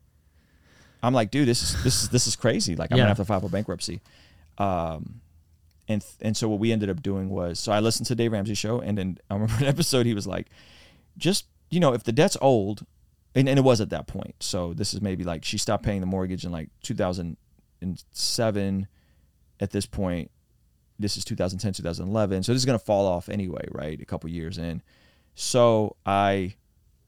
[1.03, 2.75] I'm like, dude, this is this is this is crazy.
[2.75, 3.03] Like I'm Yeah.
[3.03, 4.01] gonna have to file for bankruptcy.
[4.57, 5.21] Um,
[5.89, 8.53] and and so what we ended up doing was, so I listened to Dave Ramsey
[8.53, 10.47] show, and then I remember an episode he was like,
[11.17, 12.85] just you know, if the debt's old,
[13.35, 14.35] and, and it was at that point.
[14.39, 18.87] So this is maybe like she stopped paying the mortgage in like 2007.
[19.61, 20.31] At this point,
[20.97, 22.43] this is 2010, 2011.
[22.43, 23.99] So this is gonna fall off anyway, right?
[24.01, 24.81] A couple years in.
[25.35, 26.55] So I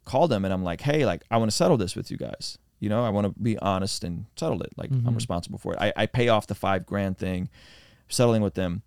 [0.05, 2.57] called them and I'm like, hey, like I want to settle this with you guys.
[2.79, 4.71] You know, I want to be honest and settle it.
[4.75, 5.15] Like I'm Mhm.
[5.15, 5.79] responsible for it.
[5.79, 7.49] I, I pay off the five grand thing,
[8.11, 8.83] settling with them.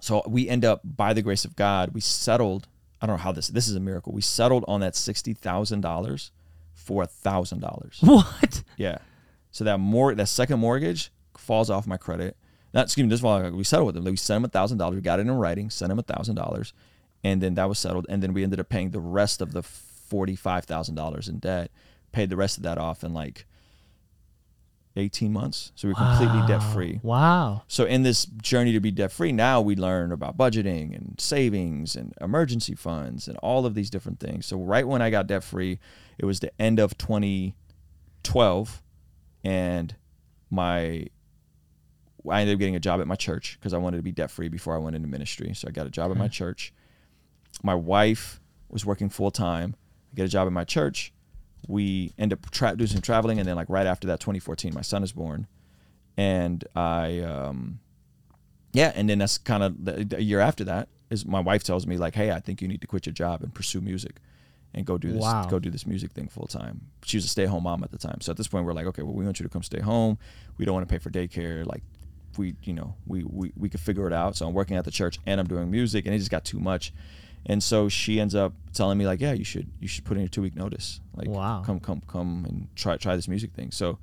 [0.00, 2.68] So we end up, by the grace of God, we settled.
[3.00, 3.48] I don't know how this.
[3.48, 4.12] This is a miracle.
[4.12, 6.30] We settled on that sixty thousand dollars
[6.72, 7.98] for a thousand dollars.
[8.00, 8.62] What?
[8.76, 8.98] Yeah.
[9.50, 12.36] So that more that second mortgage falls off my credit.
[12.72, 14.04] Not excuse me, this fall we settled with them.
[14.04, 14.96] We sent them a thousand dollars.
[14.96, 15.70] We got it in writing.
[15.70, 16.72] Sent them a thousand dollars,
[17.24, 18.06] and then that was settled.
[18.08, 21.38] And then we ended up paying the rest of the forty five thousand dollars in
[21.38, 21.70] debt.
[22.12, 23.46] Paid the rest of that off in like
[24.96, 25.72] eighteen months.
[25.74, 27.00] So we're completely debt free.
[27.02, 27.62] Wow.
[27.68, 31.96] So in this journey to be debt free, now we learn about budgeting and savings
[31.96, 34.46] and emergency funds and all of these different things.
[34.46, 35.78] So right when I got debt free,
[36.18, 38.82] it was the end of 2012,
[39.44, 39.94] and
[40.50, 41.06] my
[42.30, 44.30] I ended up getting a job at my church because I wanted to be debt
[44.30, 45.52] free before I went into ministry.
[45.54, 46.32] So I got a job at my mm-hmm.
[46.32, 46.72] church.
[47.62, 49.76] My wife was working full time.
[50.12, 51.12] I get a job at my church.
[51.68, 54.82] We end up tra- doing some traveling, and then like right after that, 2014, my
[54.82, 55.46] son is born
[56.16, 57.80] and I um
[58.72, 61.86] yeah, and then that's kind of the, the year after that is my wife tells
[61.86, 64.16] me like, "Hey, I think you need to quit your job and pursue music
[64.74, 65.46] and go do this Wow.
[65.48, 68.20] go do this music thing full time." She was a stay-at-home mom at the time.
[68.20, 70.18] So at this point we're like, "Okay, well we want you to come stay home.
[70.58, 71.82] We don't want to pay for daycare like
[72.36, 74.90] we, you know, we we we could figure it out." So I'm working at the
[74.90, 76.92] church and I'm doing music and it just got too much.
[77.48, 80.22] And so she ends up telling me like, "Yeah, you should you should put in
[80.24, 81.00] your 2-week notice.
[81.14, 81.62] Like Wow.
[81.64, 83.98] come come come and try try this music thing." So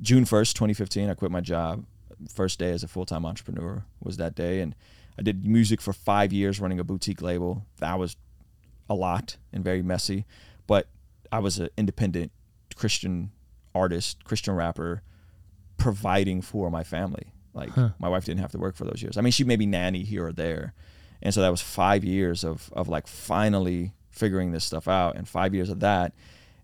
[0.00, 1.84] June 1st, 2015, I quit my job.
[2.28, 4.60] First day as a full time entrepreneur was that day.
[4.60, 4.74] And
[5.18, 7.64] I did music for five years running a boutique label.
[7.78, 8.16] That was
[8.88, 10.24] a lot and very messy.
[10.66, 10.88] But
[11.30, 12.32] I was an independent
[12.74, 13.30] Christian
[13.74, 15.02] artist, Christian rapper,
[15.76, 17.32] providing for my family.
[17.54, 17.90] Like Huh.
[17.98, 19.16] my wife didn't have to work for those years.
[19.16, 20.74] I mean, she maybe nanny here or there.
[21.22, 25.28] And so that was five years of, of like finally figuring this stuff out and
[25.28, 26.14] five years of that.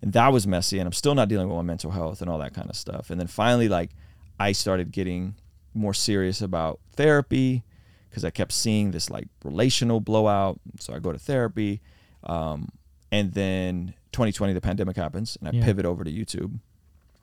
[0.03, 2.39] And that was messy and i'm still not dealing with my mental health and all
[2.39, 3.11] that kind of stuff.
[3.11, 3.91] And then finally like
[4.39, 5.35] i started getting
[5.75, 7.63] more serious about therapy
[8.09, 10.61] because i kept seeing this like relational blowout.
[10.81, 11.81] So i go to therapy
[12.25, 12.69] um,
[13.13, 15.65] and then 2020 the pandemic happens and i Yeah.
[15.65, 16.59] pivot over to youtube.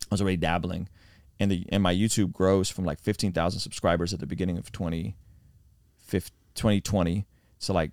[0.04, 0.88] I was already dabbling
[1.40, 5.16] and the and my youtube grows from like 15000 subscribers at the beginning of 20,
[6.56, 7.26] 2020
[7.62, 7.92] to like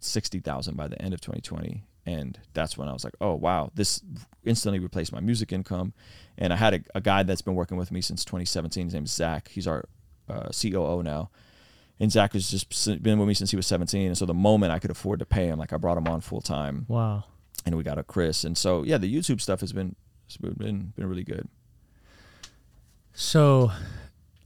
[0.00, 4.02] 60,000 by the end of 2020 and that's when I was like oh wow this
[4.44, 5.94] instantly replaced my music income.
[6.36, 9.04] And I had a, a guy that's been working with me since 2017 his name
[9.04, 9.48] is Zach.
[9.48, 9.84] He's our
[10.28, 11.30] uh, COO now.
[12.00, 14.72] And Zach has just been with me since he was 17 and so the moment
[14.72, 17.24] I could afford to pay him like I brought him on full time Wow.
[17.64, 18.44] and we got a Chris.
[18.44, 19.96] And so yeah the YouTube stuff has been
[20.40, 21.48] been been really good.
[23.14, 23.70] So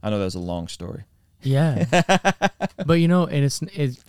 [0.03, 1.03] I know that was a long story
[1.41, 1.85] yeah,
[2.85, 4.03] but you know, and it's it's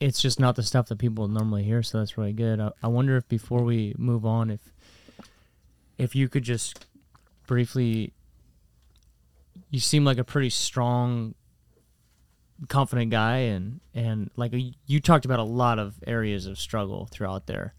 [0.00, 1.82] it's just not the stuff that people normally hear.
[1.82, 2.58] So that's really good.
[2.58, 4.60] I, I wonder if before we move on, if
[5.98, 6.86] if you could just
[7.46, 8.14] briefly,
[9.70, 11.34] you seem like a pretty strong,
[12.68, 14.52] confident guy, and and like
[14.86, 17.74] you talked about a lot of areas of struggle throughout there,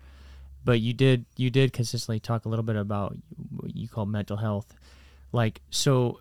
[0.63, 3.17] but you did you did consistently talk a little bit about
[3.55, 4.73] what you call mental health,
[5.31, 6.19] like so.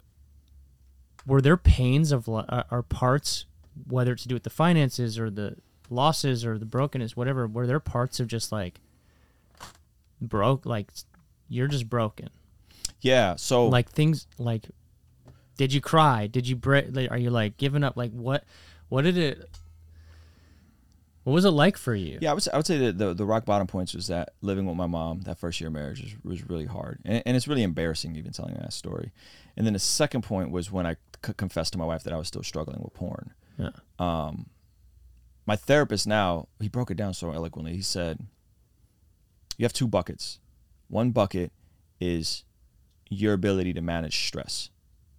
[1.26, 3.44] Were there pains of uh, or parts,
[3.88, 5.56] whether it's to do with the finances or the
[5.88, 7.46] losses or the brokenness, whatever?
[7.46, 8.80] Were there parts of just like
[10.20, 10.90] broke, like
[11.48, 12.28] you're just broken,
[13.00, 14.66] yeah so like things like
[15.56, 16.26] Did you cry?
[16.26, 16.86] Did you break?
[16.90, 17.94] Like, are you like giving up?
[17.94, 18.44] Like what?
[18.88, 19.50] What did it?
[21.24, 22.18] What was it like for you?
[22.22, 24.30] Yeah, I would say, I would say that the, the rock bottom points was that
[24.40, 27.36] living with my mom that first year of marriage was, was really hard, and, and
[27.36, 29.12] it's really embarrassing even telling that story.
[29.54, 32.16] And then the second point was when I c- confessed to my wife that I
[32.16, 33.32] was still struggling with porn.
[33.58, 33.70] Yeah.
[33.98, 34.46] Um,
[35.46, 37.74] my therapist now he broke it down so eloquently.
[37.74, 38.26] He said,
[39.56, 40.38] "You have two buckets.
[40.88, 41.52] One bucket
[42.00, 42.44] is
[43.08, 44.70] your ability to manage stress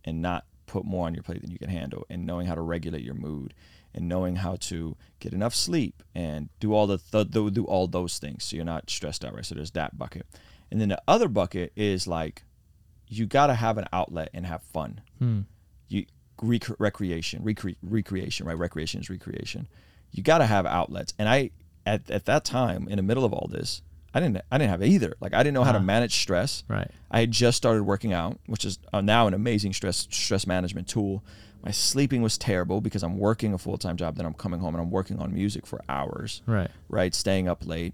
[0.06, 2.62] and not put more on your plate than you can handle, and knowing how to
[2.62, 3.54] regulate your mood."
[3.94, 8.20] and knowing how to get enough sleep and do all the, th- do all those
[8.20, 10.26] things so you're not stressed out right so there's that bucket
[10.72, 12.46] and then the other bucket is like
[13.10, 15.42] you got to have an outlet and have fun Hmm.
[15.92, 16.06] You
[16.42, 19.68] rec- recreation recre- recreation right recreation is recreation
[20.12, 21.50] you got to have outlets and i
[21.86, 23.82] at, at that time in the middle of all this
[24.14, 25.94] i didn't i didn't have either like i didn't know how to Ah.
[25.96, 26.90] manage stress Right.
[27.14, 30.88] I had just started working out, which is uh, now an amazing stress stress management
[30.88, 31.22] tool.
[31.62, 34.16] My sleeping was terrible because I'm working a full time job.
[34.16, 36.72] Then I'm coming home and I'm working on music for hours, Right.
[36.88, 37.14] right?
[37.14, 37.94] Staying up late,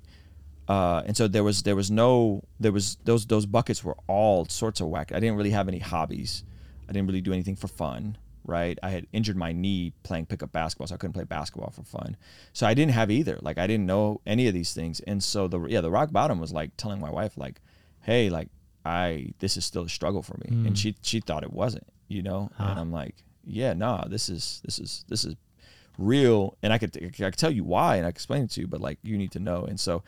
[0.68, 4.46] uh, and so there was there was no there was those those buckets were all
[4.46, 5.12] sorts of whack.
[5.12, 6.44] I didn't really have any hobbies.
[6.90, 8.78] I didn't really do anything for fun, right?
[8.82, 12.16] I had injured my knee playing pickup basketball, so I couldn't play basketball for fun.
[12.54, 13.40] So I didn't have either.
[13.42, 16.40] Like I didn't know any of these things, and so the yeah the rock bottom
[16.40, 17.60] was like telling my wife like,
[18.02, 18.50] hey, like
[18.86, 22.22] I this is still a struggle for me, and she she thought it wasn't, you
[22.22, 22.80] know, and Ah.
[22.80, 25.36] I'm like, yeah, nah, this is this is this is
[25.98, 28.62] real, and I could I could tell you why, and I could explain it to
[28.62, 30.04] you, but like you need to know, and so,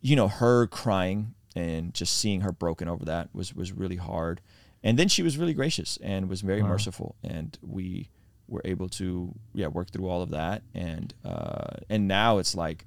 [0.00, 4.40] you know, her crying and just seeing her broken over that was was really hard,
[4.82, 6.68] and then she was really gracious and was very Wow.
[6.68, 8.08] merciful, and we
[8.48, 12.84] were able to yeah work through all of that, and uh, and now it's like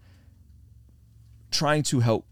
[1.51, 2.25] trying to help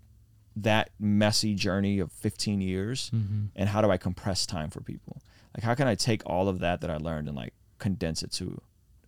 [0.55, 3.45] that messy journey of 15 years Mm-hmm.
[3.55, 5.21] and how do I compress time for people?
[5.55, 8.31] Like how can I take all of that that I learned and like condense it
[8.33, 8.61] to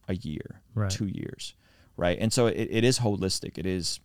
[0.07, 0.89] a year, Right.
[0.91, 1.53] two years,
[1.97, 2.17] right?
[2.19, 3.57] And so it, it is holistic.
[3.57, 3.99] It is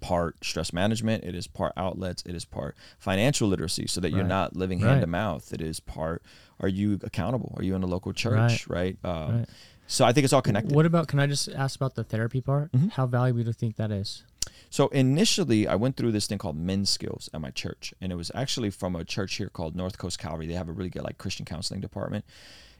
[0.00, 1.24] part stress management.
[1.24, 2.22] It is part outlets.
[2.26, 5.00] It is part financial literacy, so that you're not living hand Right.
[5.00, 5.52] to mouth.
[5.52, 6.22] It is part.
[6.60, 7.54] Are you accountable?
[7.56, 8.66] Are you in a local church?
[8.68, 8.96] Right.
[9.04, 9.48] Um, Right.
[9.90, 10.74] So I think it's all connected.
[10.74, 11.08] What about?
[11.08, 12.70] Can I just ask about the therapy part?
[12.72, 12.90] Mhm.
[12.92, 14.22] How valuable do you think that is?
[14.70, 18.16] So initially, I went through this thing called Men's Skills at my church, and it
[18.16, 20.46] was actually from a church here called North Coast Calvary.
[20.46, 22.26] They have a really good like Christian counseling department,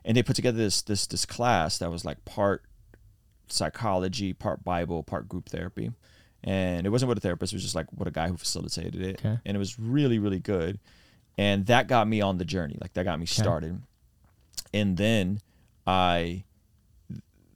[0.04, 2.64] and they put together this this this class that was like part
[3.48, 5.92] psychology, part Bible, part group therapy,
[6.44, 7.52] and it wasn't with a therapist.
[7.52, 9.38] It was just like what a guy who facilitated it, Okay.
[9.44, 10.78] and it was really really good,
[11.36, 12.76] and that got me on the journey.
[12.80, 13.80] Like that got me started,
[14.72, 15.40] and then
[15.86, 16.44] I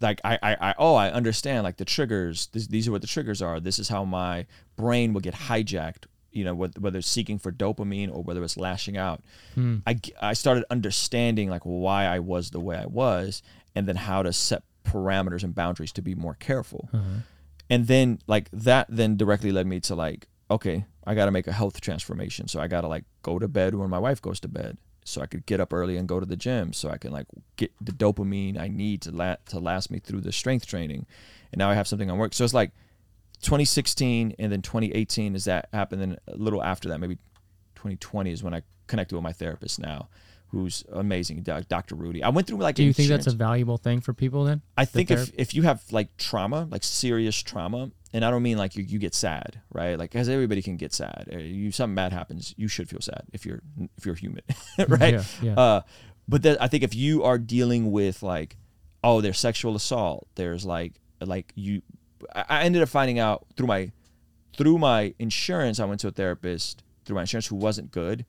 [0.00, 3.06] like I, I, I oh I understand like the triggers this, these are what the
[3.06, 7.06] triggers are this is how my brain will get hijacked you know whether, whether it's
[7.08, 9.20] seeking for dopamine or whether it's lashing out
[9.54, 9.76] Hmm.
[9.86, 13.42] I, I started understanding like why I was the way I was
[13.76, 17.20] and then how to set parameters and boundaries to be more careful Uh-huh.
[17.72, 21.46] And then like that then directly led me to like okay I got to make
[21.46, 22.48] a health transformation.
[22.48, 25.20] So I got to like go to bed when my wife goes to bed so
[25.20, 27.72] I could get up early and go to the gym so I can like get
[27.80, 31.06] the dopamine I need to la- to last me through the strength training.
[31.50, 32.34] And now I have something on work.
[32.34, 32.70] So it's like
[33.42, 37.16] 2016 and then 2018 is that happened then a little after that maybe
[37.74, 40.08] 2020 is when I connected with my therapist now
[40.52, 41.94] who's amazing Dr.
[41.94, 44.60] Rudy I went through like Do you think that's a valuable thing for people then?
[44.76, 48.58] I think if, if you have like trauma, like serious trauma, and I don't mean
[48.58, 49.98] like you, you get sad, right?
[49.98, 51.30] Like because everybody can get sad.
[51.32, 53.62] Uh, You something bad happens, you should feel sad if you're
[53.96, 54.42] if you're human,
[54.88, 55.14] right?
[55.14, 55.54] Yeah, yeah.
[55.54, 55.80] Uh,
[56.28, 58.56] but that, I think if you are dealing with like,
[59.02, 61.80] oh, there's sexual assault, there's like like you,
[62.34, 63.90] I ended up finding out through my
[64.56, 65.80] through my insurance.
[65.80, 68.26] I went to a therapist through my insurance who wasn't good.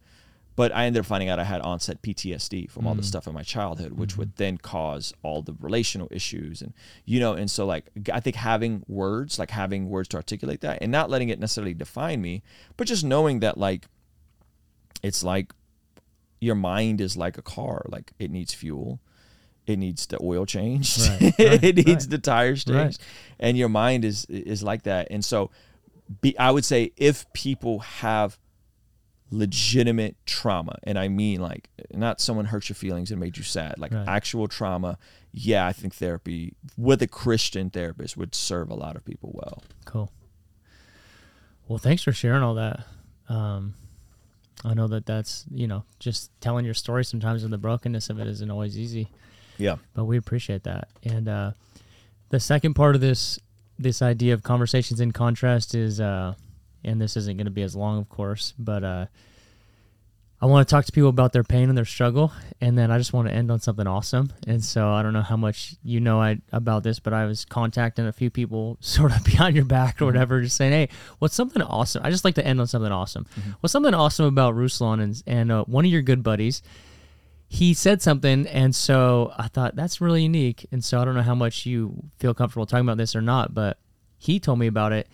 [0.55, 3.05] But I ended up finding out I had onset PTSD from all the Mm.
[3.05, 4.19] stuff in my childhood, which Mm-hmm.
[4.19, 6.73] would then cause all the relational issues and
[7.05, 10.77] you know, and so like I think having words, like having words to articulate that
[10.81, 12.43] and not letting it necessarily define me,
[12.77, 13.87] but just knowing that like
[15.01, 15.53] it's like
[16.39, 18.99] your mind is like a car, like it needs fuel.
[19.65, 20.99] It needs the oil changed.
[21.09, 22.09] Right, right, it needs right.
[22.09, 23.01] the tires changed.
[23.39, 25.07] And your mind is is like that.
[25.09, 25.51] And so
[26.21, 28.37] be, I would say if people have
[29.33, 33.73] legitimate trauma and i mean like not someone hurt your feelings and made you sad
[33.79, 34.07] like Right.
[34.07, 34.97] actual trauma
[35.31, 39.63] yeah i think therapy with a christian therapist would serve a lot of people well
[39.85, 40.11] Cool.
[41.67, 42.81] Well, thanks for sharing all that.
[43.29, 43.73] Um,
[44.65, 48.19] I know that that's you know just telling your story sometimes and the brokenness of
[48.19, 49.09] it isn't always easy,
[49.57, 50.89] yeah but we appreciate that.
[51.03, 51.51] And uh,
[52.29, 53.39] the second part of this
[53.79, 56.35] this idea of conversations in contrast is, uh,
[56.83, 59.05] and this isn't going to be as long, of course, but uh,
[60.43, 62.97] I want to talk to people about their pain and their struggle, and then I
[62.97, 64.33] just want to end on something awesome.
[64.45, 67.45] And so I don't know how much you know I, about this, but I was
[67.45, 71.33] contacting a few people sort of behind your back or whatever, just saying, "Hey, what's
[71.33, 73.25] something awesome?" I just like to end on something awesome.
[73.61, 76.61] What's something awesome about Ruslan and and uh, one of your good buddies?
[77.47, 80.65] He said something, and so I thought that's really unique.
[80.73, 83.53] And so I don't know how much you feel comfortable talking about this or not,
[83.53, 83.77] but
[84.17, 85.07] he told me about it.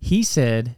[0.00, 0.76] He said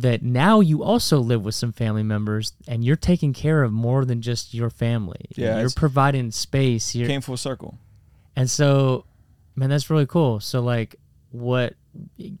[0.00, 4.04] that now you also live with some family members and you're taking care of more
[4.04, 5.26] than just your family.
[5.36, 6.94] Yeah, You're providing space.
[6.94, 7.78] You're, Came full circle.
[8.36, 9.04] and so,
[9.56, 10.40] man, that's really cool.
[10.40, 10.96] So, like,
[11.30, 11.74] what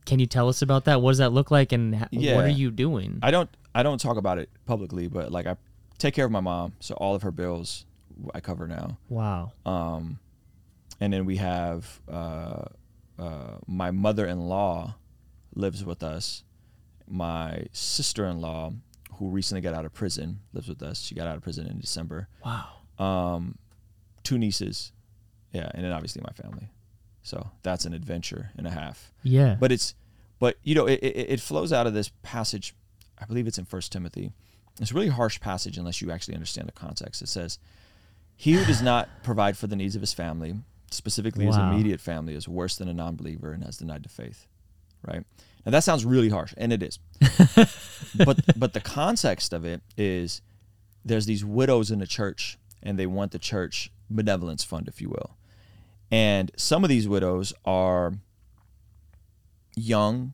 [0.06, 1.02] can you tell us about that?
[1.02, 2.36] What does that look like and Yeah.
[2.36, 3.18] what are you doing?
[3.22, 5.56] I don't I don't talk about it publicly, but like I
[5.98, 7.84] take care of my mom, so all of her bills
[8.34, 8.98] I cover now.
[9.08, 9.52] wow.
[9.64, 10.18] Um,
[11.00, 12.64] and then we have uh,
[13.18, 14.94] uh, my mother-in-law
[15.54, 16.44] lives with us.
[17.10, 18.72] My sister-in-law,
[19.14, 21.02] who recently got out of prison, lives with us.
[21.02, 22.28] She got out of prison in December.
[22.44, 22.68] Wow.
[22.98, 23.58] Um,
[24.22, 24.92] two nieces,
[25.52, 26.68] yeah, and then obviously my family.
[27.22, 29.12] So that's an adventure and a half.
[29.22, 29.56] Yeah.
[29.58, 29.94] But it's,
[30.38, 32.74] but you know, it, it, it flows out of this passage.
[33.18, 34.32] I believe it's in First Timothy.
[34.80, 37.20] It's a really harsh passage unless you actually understand the context.
[37.20, 37.58] It says,
[38.36, 40.54] "He who does not provide for the needs of his family,
[40.90, 44.46] specifically his immediate family, is worse than a non-believer and has denied the faith."
[45.06, 45.24] Right?
[45.64, 46.98] Now that sounds really harsh, and it is.
[48.24, 50.40] but but the context of it is
[51.04, 55.08] there's these widows in the church, and they want the church benevolence fund, if you
[55.08, 55.36] will.
[56.10, 58.14] And some of these widows are
[59.76, 60.32] young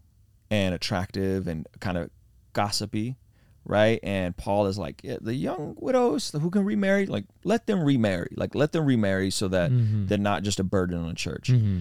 [0.50, 2.10] and attractive and kind of
[2.52, 3.16] gossipy,
[3.64, 4.00] right?
[4.02, 8.28] And Paul is like, yeah, the young widows who can remarry, like let them remarry,
[8.36, 10.08] like let them remarry so that Mhm.
[10.08, 11.48] they're not just a burden on the church.
[11.48, 11.80] hmm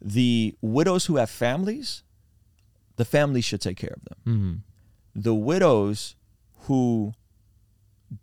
[0.00, 2.02] The widows who have families,
[2.96, 4.18] the family should take care of them.
[4.24, 6.16] hmm The widows
[6.66, 7.12] who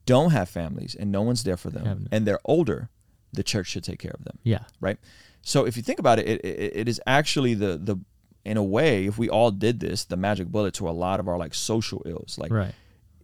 [0.05, 2.89] don't have families and no one's there for them and they're older,
[3.34, 4.63] the church should take care of them Yeah.
[4.80, 4.97] right?
[5.41, 7.97] So if you think about it, it, it, it is actually the the
[8.45, 11.28] in a way, if we all did this, the magic bullet to a lot of
[11.30, 12.38] our like social ills.
[12.38, 12.76] Like, Right.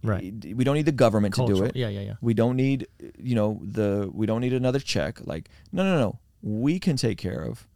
[0.02, 0.34] Right.
[0.56, 1.76] we don't need the government to do it.
[1.76, 1.90] Yeah.
[1.90, 2.00] Yeah.
[2.02, 2.14] Yeah.
[2.22, 2.88] We don't need,
[3.18, 5.20] you know, the we don't need another check.
[5.26, 6.20] Like, no, no, no.
[6.42, 7.68] We can take care of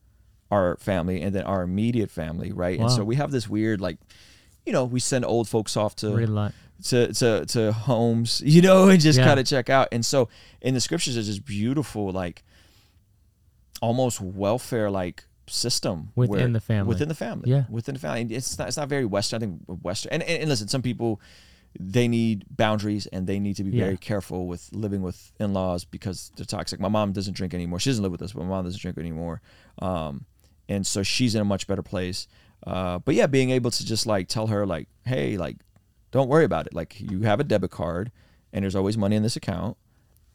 [0.53, 2.79] our family and then our immediate family, right?
[2.79, 3.97] And so we have this weird like,
[4.65, 6.51] you know, we send old folks off to Read a lot.
[6.89, 9.25] to to to homes, you know, and just Yeah.
[9.29, 9.87] kind of check out.
[9.91, 10.29] And so
[10.61, 12.43] in the scriptures, there's this beautiful like
[13.81, 16.87] almost welfare like system Within where- the family.
[16.89, 17.63] within the family, Yeah.
[17.69, 18.21] within the family.
[18.21, 19.37] And It's not it's not very Western.
[19.37, 20.13] I think Western.
[20.13, 21.19] And, and, and listen, some people
[21.79, 23.85] they need boundaries and they need to be Yeah.
[23.85, 26.79] very careful with living with in-laws because they're toxic.
[26.79, 27.79] My mom doesn't drink anymore.
[27.79, 29.41] She doesn't live with us, but my mom doesn't drink anymore.
[29.79, 30.25] Um,
[30.69, 32.27] and so she's in a much better place.
[32.65, 35.57] Uh, but yeah, being able to just like tell her like, hey, like,
[36.11, 36.73] don't worry about it.
[36.73, 38.11] Like you have a debit card,
[38.53, 39.77] and there's always money in this account,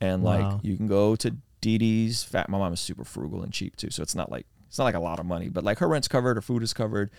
[0.01, 0.51] and Wow.
[0.53, 2.23] like you can go to Dee Dee's.
[2.23, 2.49] Fat.
[2.49, 4.95] My mom is super frugal and cheap too, so it's not like it's not like
[4.95, 7.11] a lot of money, but like her rent's covered, her food is covered.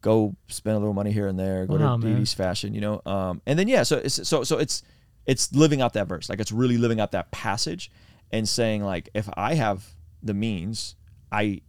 [0.00, 1.66] Go spend a little money here and there.
[1.66, 2.14] Go Wow, to Dee.
[2.14, 3.00] Dee's fashion, you know.
[3.06, 4.82] Um, and then yeah, so it's so so it's
[5.26, 6.28] it's living out that verse.
[6.28, 7.90] Like it's really living out that passage
[8.30, 9.84] and saying like if I have
[10.22, 10.94] the means,
[11.32, 11.62] I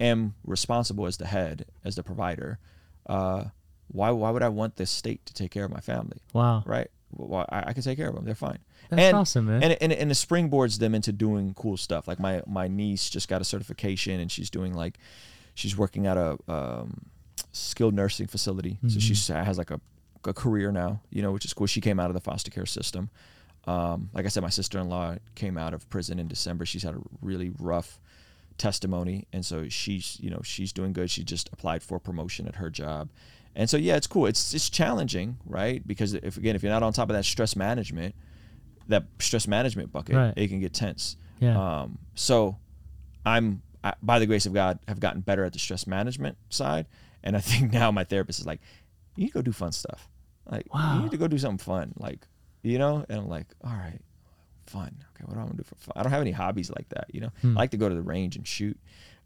[0.00, 2.58] am responsible as the head, as the provider.
[3.06, 3.44] Uh,
[3.88, 6.18] why why would I want the state to take care of my family?
[6.32, 6.62] Wow.
[6.66, 6.88] Right?
[7.16, 8.24] Well, I, I can take care of them.
[8.24, 8.58] They're fine.
[8.90, 9.62] That's and, awesome, man.
[9.62, 12.08] And, and, and it springboards them into doing cool stuff.
[12.08, 14.98] Like my my niece just got a certification and she's doing like
[15.54, 17.02] she's working at a um,
[17.52, 18.78] skilled nursing facility.
[18.88, 19.00] So Mhm.
[19.26, 19.80] she has like a,
[20.24, 21.66] a career now, you know, which is cool.
[21.66, 23.10] She came out of the foster care system.
[23.66, 26.66] Um, like I said, my sister in law came out of prison in December.
[26.66, 27.98] She's had a really rough
[28.58, 31.10] testimony, and so she's you know she's doing good.
[31.10, 33.10] She just applied for promotion at her job,
[33.54, 34.26] and so yeah, it's cool.
[34.26, 35.86] It's it's challenging, right?
[35.86, 38.14] Because if again, if you're not on top of that stress management,
[38.88, 40.34] that stress management bucket, Right.
[40.36, 41.16] it can get tense.
[41.40, 41.80] yeah.
[41.82, 42.56] Um, so
[43.26, 46.86] I'm I, by the grace of God have gotten better at the stress management side,
[47.22, 48.60] and I think now my therapist is like,
[49.16, 50.08] you need to go do fun stuff.
[50.50, 50.96] Like Wow.
[50.96, 52.26] you need to go do something fun, like
[52.62, 53.04] you know.
[53.08, 54.00] And I'm like, all right,
[54.66, 54.94] fun.
[55.14, 55.92] Okay, what do I want to do for fun?
[55.96, 57.30] I don't have any hobbies like that, you know.
[57.40, 57.56] Hmm.
[57.56, 58.78] I like to go to the range and shoot.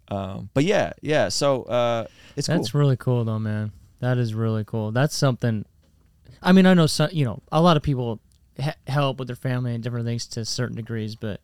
[0.09, 1.28] Um, but yeah, yeah.
[1.28, 2.80] So uh, it's That's cool.
[2.80, 3.72] really cool, though, man.
[4.01, 4.91] That is really cool.
[4.93, 5.64] That's something.
[6.43, 7.11] I mean, I know some.
[7.12, 8.20] You know, a lot of people
[8.57, 11.41] he- help with their family and different things to certain degrees, but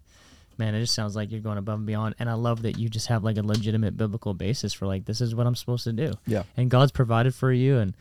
[0.56, 2.14] man, it just sounds like you're going above and beyond.
[2.20, 5.20] And I love that you just have like a legitimate biblical basis for like this
[5.20, 6.44] is what I'm supposed to do, Yeah.
[6.56, 7.92] and God's provided for you, and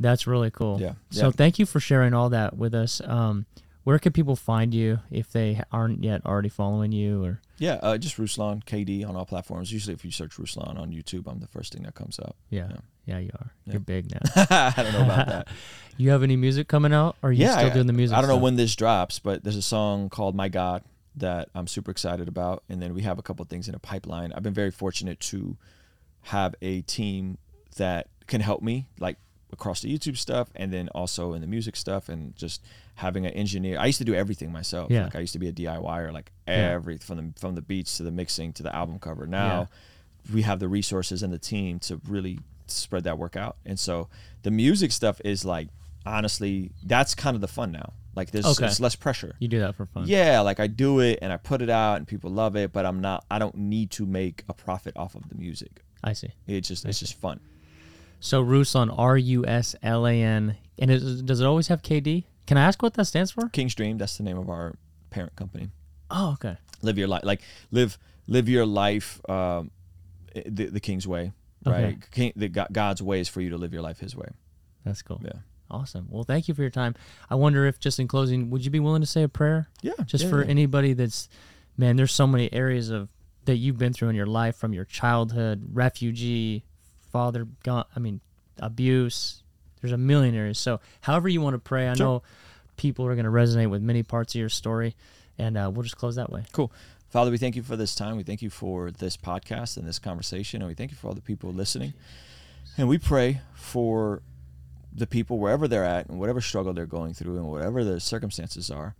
[0.00, 0.80] that's really cool.
[0.80, 1.32] Yeah, So yeah.
[1.32, 3.00] thank you for sharing all that with us.
[3.04, 3.44] Um,
[3.84, 7.24] where can people find you if they aren't yet already following you?
[7.24, 9.72] Or Yeah, uh, just Ruslan KD on all platforms.
[9.72, 12.36] Usually, if you search Ruslan on YouTube, I'm the first thing that comes up.
[12.50, 12.76] yeah, Yeah.
[13.04, 13.52] Yeah, you are.
[13.66, 13.72] Yeah.
[13.72, 14.20] You're big now.
[14.48, 15.48] I don't know about that.
[15.96, 17.16] you have any music coming out?
[17.20, 18.16] Or are you yeah, still I, doing the music?
[18.16, 20.84] I don't know when this drops, but there's a song called "My God"
[21.16, 24.32] that I'm super excited about, and then we have a couple things in a pipeline.
[24.32, 25.56] I've been very fortunate to
[26.22, 27.38] have a team
[27.76, 29.16] that can help me, like
[29.52, 32.62] across the YouTube stuff, and then also in the music stuff, and just
[32.96, 33.78] having an engineer.
[33.78, 34.90] I used to do everything myself.
[34.90, 35.04] Yeah.
[35.04, 36.72] Like I used to be a DIYer, like Yeah.
[36.72, 39.26] every from the from the beats to the mixing to the album cover.
[39.26, 39.68] Now
[40.32, 43.56] we have the resources and the team to really spread that work out.
[43.66, 44.08] And so
[44.42, 45.68] the music stuff is like
[46.06, 47.92] honestly, that's kind of the fun now.
[48.14, 48.68] Like there's Okay.
[48.80, 49.34] less pressure.
[49.38, 50.04] You do that for fun.
[50.06, 52.84] Yeah, like I do it and I put it out and people love it, but
[52.84, 55.82] I'm not I don't need to make a profit off of the music.
[56.04, 56.30] I see.
[56.46, 57.40] It just it's just fun.
[58.22, 62.22] So Ruslan, R U S L A N, and it, does it always have KD?
[62.46, 63.48] Can I ask what that stands for?
[63.48, 64.74] King's Dream, that's the name of our
[65.10, 65.70] parent company.
[66.08, 66.56] Oh, okay.
[66.82, 67.42] Live your life like
[67.72, 67.98] live
[68.28, 69.72] live your life um
[70.34, 71.32] the, the king's way,
[71.66, 71.84] Okay.
[71.84, 72.10] right?
[72.12, 74.28] King, the God- God's way is for you to live your life his way.
[74.84, 75.20] That's cool.
[75.24, 75.40] Yeah.
[75.68, 76.06] Awesome.
[76.08, 76.94] Well, thank you for your time.
[77.28, 79.68] I wonder if, just in closing, would you be willing to say a prayer?
[79.82, 79.92] Yeah.
[80.06, 80.50] Just yeah, for yeah.
[80.50, 81.28] anybody that's,
[81.76, 83.08] man, there's so many areas of
[83.46, 86.64] that you've been through in your life from your childhood, refugee,
[87.12, 88.20] father, gone, I mean,
[88.58, 89.42] abuse.
[89.80, 90.58] There's a million areas.
[90.58, 92.06] So, however you want to pray, I Sure.
[92.06, 92.22] know
[92.76, 94.94] people are going to resonate with many parts of your story,
[95.38, 96.44] and uh, we'll just close that way.
[96.52, 96.72] Cool.
[97.10, 98.16] Father, we thank you for this time.
[98.16, 100.62] We thank you for this podcast and this conversation.
[100.62, 101.92] And we thank you for all the people listening.
[102.78, 104.22] And we pray for
[104.94, 108.70] the people wherever they're at and whatever struggle they're going through and whatever the circumstances
[108.70, 108.94] are,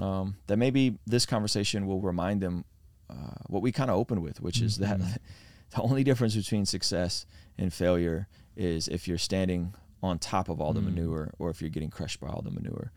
[0.00, 2.64] um, that maybe this conversation will remind them
[3.08, 3.14] uh,
[3.48, 5.00] what we kind of opened with, which is that
[5.70, 7.26] the only difference between success
[7.58, 10.84] and failure is if you're standing on top of all the Mm.
[10.94, 12.90] manure or if you're getting crushed by all the manure.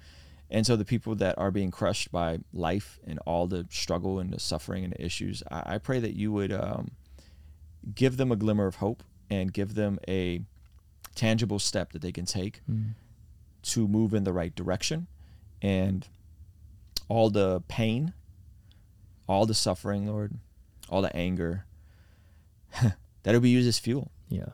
[0.49, 4.31] And so the people that are being crushed by life and all the struggle and
[4.31, 6.91] the suffering and the issues, I, I pray that you would um,
[7.95, 10.41] give them a glimmer of hope and give them a
[11.15, 12.93] tangible step that they can take Mm.
[13.63, 15.07] to move in the right direction.
[15.61, 16.07] And
[17.09, 18.13] all the pain,
[19.27, 20.37] all the suffering, Lord,
[20.89, 21.65] all the anger,
[22.81, 22.95] that
[23.25, 24.47] it'll be used as fuel Yeah.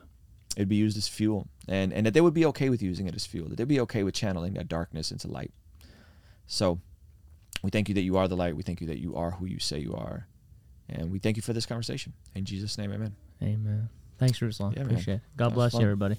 [0.56, 3.14] it'd be used as fuel and and that they would be okay with using it
[3.14, 5.52] as fuel that they'd be okay with channeling that darkness into light
[6.46, 6.80] so
[7.62, 9.46] we thank you that you are the light we thank you that you are who
[9.46, 10.26] you say you are
[10.88, 13.88] and we thank you for this conversation in jesus name amen Amen.
[14.18, 14.72] Thanks, Ruslan.
[14.76, 14.90] Yeah, man.
[14.90, 15.20] Appreciate it.
[15.34, 16.18] God That bless you, everybody.